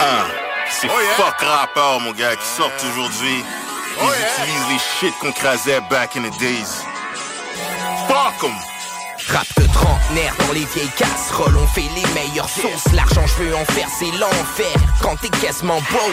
[0.00, 0.24] Un,
[0.68, 3.44] c'est fuck rappeurs, mon gars, qui sortent aujourd'hui.
[3.98, 6.84] Ils utilisent les shit qu'on crasait back in the days.
[8.08, 8.54] Fuck 'em!
[9.32, 12.92] Rap de trentenaire dans les vieilles casseroles, on fait les meilleures sauces.
[12.92, 14.76] L'argent, je veux en faire, c'est l'enfer.
[15.02, 16.12] Quand t'es quasiment broke.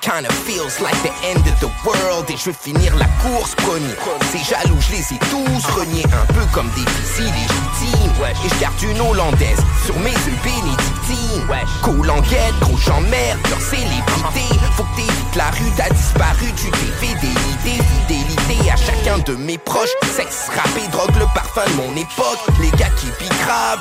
[0.00, 3.94] Kinda feels like the end of the world Et je veux finir la course premier
[4.30, 8.08] Ces jaloux je les ai tous reniés Un peu comme des fils illégitimes
[8.44, 11.46] Et je garde une hollandaise sur mes œufs bénédictines.
[11.82, 14.44] Cool en guette, gros j'emmerde leur célébrité.
[14.76, 18.76] Faut que t'évites la rue, t'as disparu Tu t'es fidélité, fidélité à
[19.24, 23.06] de mes proches Sexe, rap et drogue, le parfum de mon époque Les gars qui
[23.18, 23.34] piquent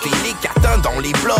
[0.05, 1.37] et les catins dans les blocs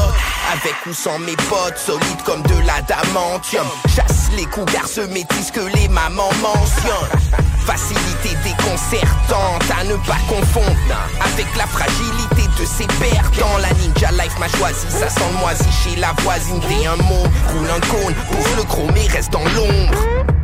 [0.53, 5.61] Avec ou sans mes potes, solides comme de l'adamantium Chasse les cougars se métissent que
[5.61, 13.57] les mamans mentionnent facilité déconcertante à ne pas confondre avec la fragilité de ses perdants.
[13.57, 16.61] La ninja life m'a choisi, ça sent le moisi chez la voisine.
[16.61, 20.36] T'es un mot, roule un cône, pousse le gros mais reste dans l'ombre.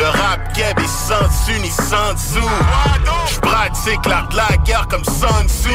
[0.00, 2.48] Le rap keb est sans dessus ni sans dessous.
[3.30, 5.68] J'pratique l'art de la guerre comme Sun Tzu.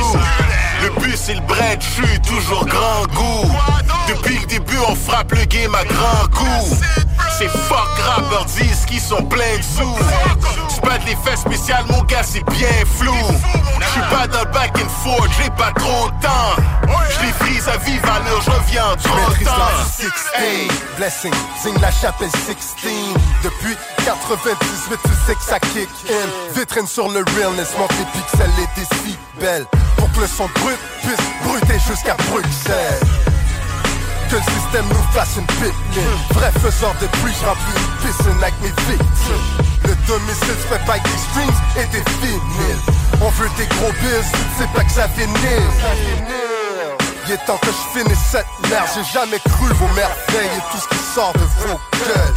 [0.82, 3.52] Le but c'est le bread, j'suis toujours grand goût.
[4.08, 6.76] Depuis le début on frappe le game à grand coup.
[7.38, 9.96] Ces fuck rappeurs disent qu'ils sont pleins de sous.
[10.76, 13.16] J'pète les faits spéciales, mon gars c'est bien flou.
[13.80, 16.56] J'suis pas dans le back and forth, j'ai pas trop de temps.
[17.10, 20.10] J'les frise à vive à l'heure, j'reviens en trop la 16,
[20.98, 22.56] blessing, signe la chapelle 16.
[23.44, 23.76] Depuis
[24.06, 26.60] 98, tu sais que ça kick in.
[26.60, 28.86] Vitrine sur le realness, montre les pixels et des
[29.40, 29.66] belles
[29.98, 33.35] Pour que le son brut puisse bruter jusqu'à Bruxelles.
[34.30, 36.18] Que le système nous fasse une pipeline.
[36.32, 39.46] Vrai faiseur de bruit, j'remplis une piscine avec mes victimes.
[39.84, 42.82] Le domicile se fait pas avec des streams et des vinyles.
[43.22, 44.26] On veut des gros bills,
[44.58, 45.70] sais pas que ça vinyle.
[47.28, 48.88] Il est temps que je finisse cette merde.
[48.96, 52.36] J'ai jamais cru vos merveilles et tout ce qui sort de vos gueules.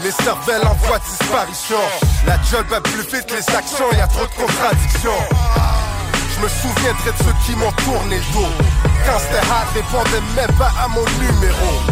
[0.00, 1.80] Les cervelles en voie de disparition.
[2.26, 5.20] La job va plus vite, les actions, y a trop de contradictions.
[6.34, 8.48] Je me souviendrai de ceux qui m'ont tourné le dos.
[9.06, 11.82] Quand c'était hard, répondaient même pas à mon numéro.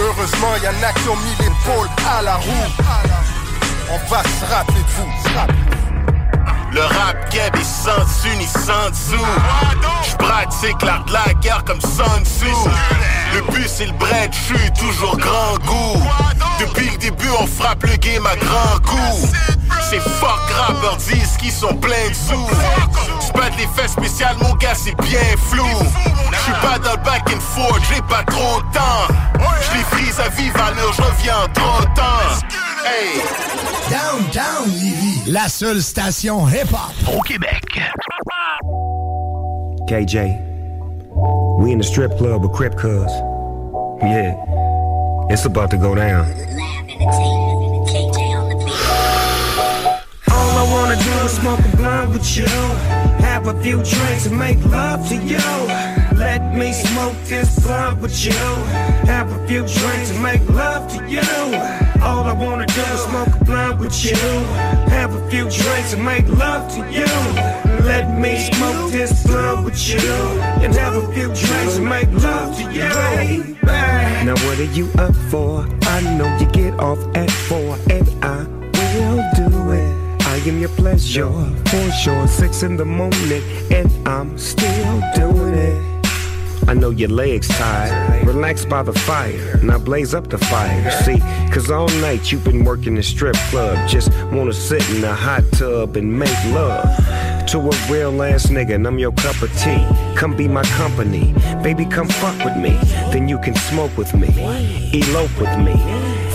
[0.00, 2.68] Heureusement, y en a qui ont mis l'épaule à la roue.
[3.90, 6.15] On va se rappeler de vous.
[6.76, 9.26] Le rap keb est sans dessus ni sans dessous.
[10.10, 12.52] J'pratique l'art de la guerre comme Sun Tzu.
[13.32, 16.02] Le but c'est le bread, j'suis toujours grand goût.
[16.60, 19.26] Depuis le début on frappe le game à grand coup.
[19.88, 22.46] Ces fuck rappeurs disent qu'ils sont pleins de sous.
[23.26, 25.66] J'pète les faits spéciales, mon gars c'est bien flou.
[26.30, 29.14] J'suis pas dans le back and forth, j'ai pas trop de temps.
[29.72, 32.75] J'les frise à vive à l'heure, j'reviens en trop de temps.
[32.86, 33.20] Hey!
[33.90, 37.64] Downtown Lévis, la seule station hip-hop au Québec.
[39.88, 40.38] KJ,
[41.58, 43.10] we in the strip club with Crip Cuz.
[44.02, 44.36] Yeah,
[45.28, 46.26] it's about to go down.
[50.30, 52.46] All I wanna do is smoke a blunt with you.
[53.24, 56.05] Have a few drinks and make love to you.
[56.16, 58.32] Let me smoke this blunt with you.
[59.12, 61.20] Have a few drinks and make love to you.
[62.02, 64.16] All I wanna do is smoke a blunt with you.
[64.96, 67.06] Have a few drinks and make love to you.
[67.84, 70.00] Let me smoke this blunt with you.
[70.62, 72.88] And have a few drinks and make love to you.
[72.88, 73.58] Baby.
[74.26, 75.66] Now what are you up for?
[75.82, 78.38] I know you get off at four, and I
[78.76, 80.22] will do it.
[80.22, 81.30] I am your pleasure,
[81.66, 82.26] for sure.
[82.26, 85.95] Six in the morning, and I'm still doing it.
[86.68, 88.26] I know your legs tired.
[88.26, 89.60] Relax by the fire.
[89.62, 90.90] Now blaze up the fire.
[91.04, 91.18] See,
[91.52, 93.88] cause all night you've been working the strip club.
[93.88, 96.84] Just wanna sit in the hot tub and make love.
[97.50, 99.86] To a real ass nigga, and I'm your cup of tea.
[100.16, 101.32] Come be my company.
[101.62, 102.76] Baby, come fuck with me.
[103.12, 104.28] Then you can smoke with me.
[104.92, 105.76] Elope with me.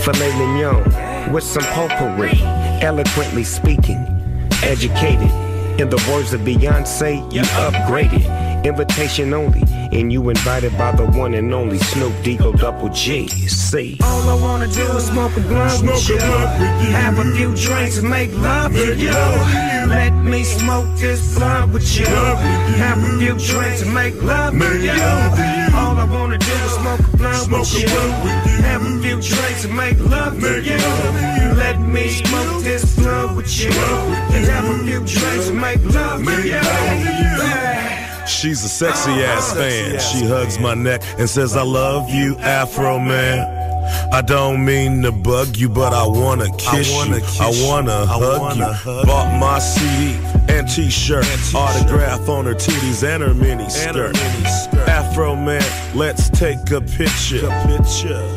[0.02, 2.40] Filet mignon with some potpourri.
[2.80, 4.00] Eloquently speaking.
[4.62, 5.30] Educated.
[5.78, 8.51] In the words of Beyonce, you upgraded.
[8.64, 13.26] Invitation only, and you invited by the one and only Snoop Deagle Double G.
[13.48, 16.18] See, All I wanna do is smoke a blunt with you.
[16.18, 19.10] Have a few drinks and make love to you.
[19.10, 22.06] Let me smoke this blunt with you.
[22.06, 24.92] Have a few drinks and make love to you.
[25.74, 27.88] All I wanna do is smoke a blunt with you.
[28.62, 30.78] Have a few drinks and make love to you.
[31.56, 33.70] Let me smoke this blunt with you.
[33.70, 38.01] And have a few drinks and make love to you.
[38.26, 39.98] She's a sexy ass fan.
[40.00, 43.60] She hugs my neck and says, I love you, Afroman.
[44.12, 47.20] I don't mean to bug you, but I wanna kiss you.
[47.40, 48.64] I wanna hug you.
[49.04, 50.18] Bought my CD
[50.48, 54.14] and t-shirt, autograph on her titties and her mini skirt.
[54.86, 55.62] Afroman,
[55.94, 57.48] let's take a picture.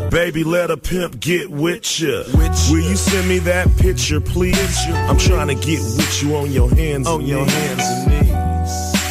[0.09, 2.23] Baby, let a pimp get with ya.
[2.33, 4.77] Will you send me that picture, please?
[4.89, 8.24] I'm trying to get with you on your hands, on your hands and knees.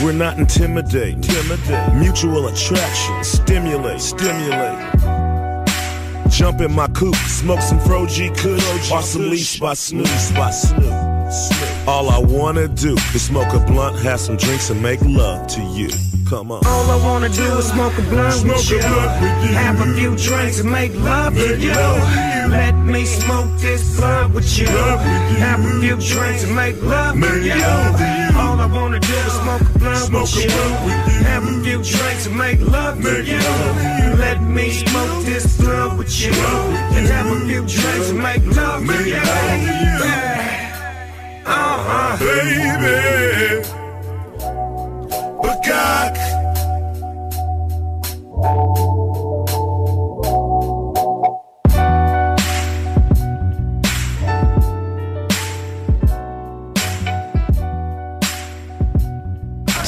[0.05, 1.17] We're not intimidating.
[1.25, 1.95] Intimidate.
[1.95, 3.25] Mutual attraction.
[3.25, 4.03] Stimulate.
[4.03, 4.93] Stimulate.
[6.29, 10.05] Jump in my coupe, smoke some Fro G Kush, or some Leafs by Snoop.
[10.35, 11.89] by Snoop.
[11.89, 15.63] All I wanna do is smoke a blunt, have some drinks, and make love to
[15.63, 15.89] you.
[16.35, 16.66] Come on.
[16.66, 18.81] All I wanna do is smoke a blunt with you.
[18.81, 21.70] Have a few drinks and make love to you.
[22.51, 24.66] Let me smoke this blunt with you.
[24.66, 27.55] Have a few drinks and make love to you.
[28.36, 30.51] All I wanna do is smoke a blunt with you.
[31.31, 33.39] Have a few drinks and make love to you.
[34.19, 36.32] Let me smoke this blunt with you.
[36.97, 39.23] And have a few drinks and make love to you.
[41.47, 43.74] Uh huh, baby.
[45.55, 46.19] macaque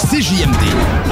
[0.09, 1.06] CJMD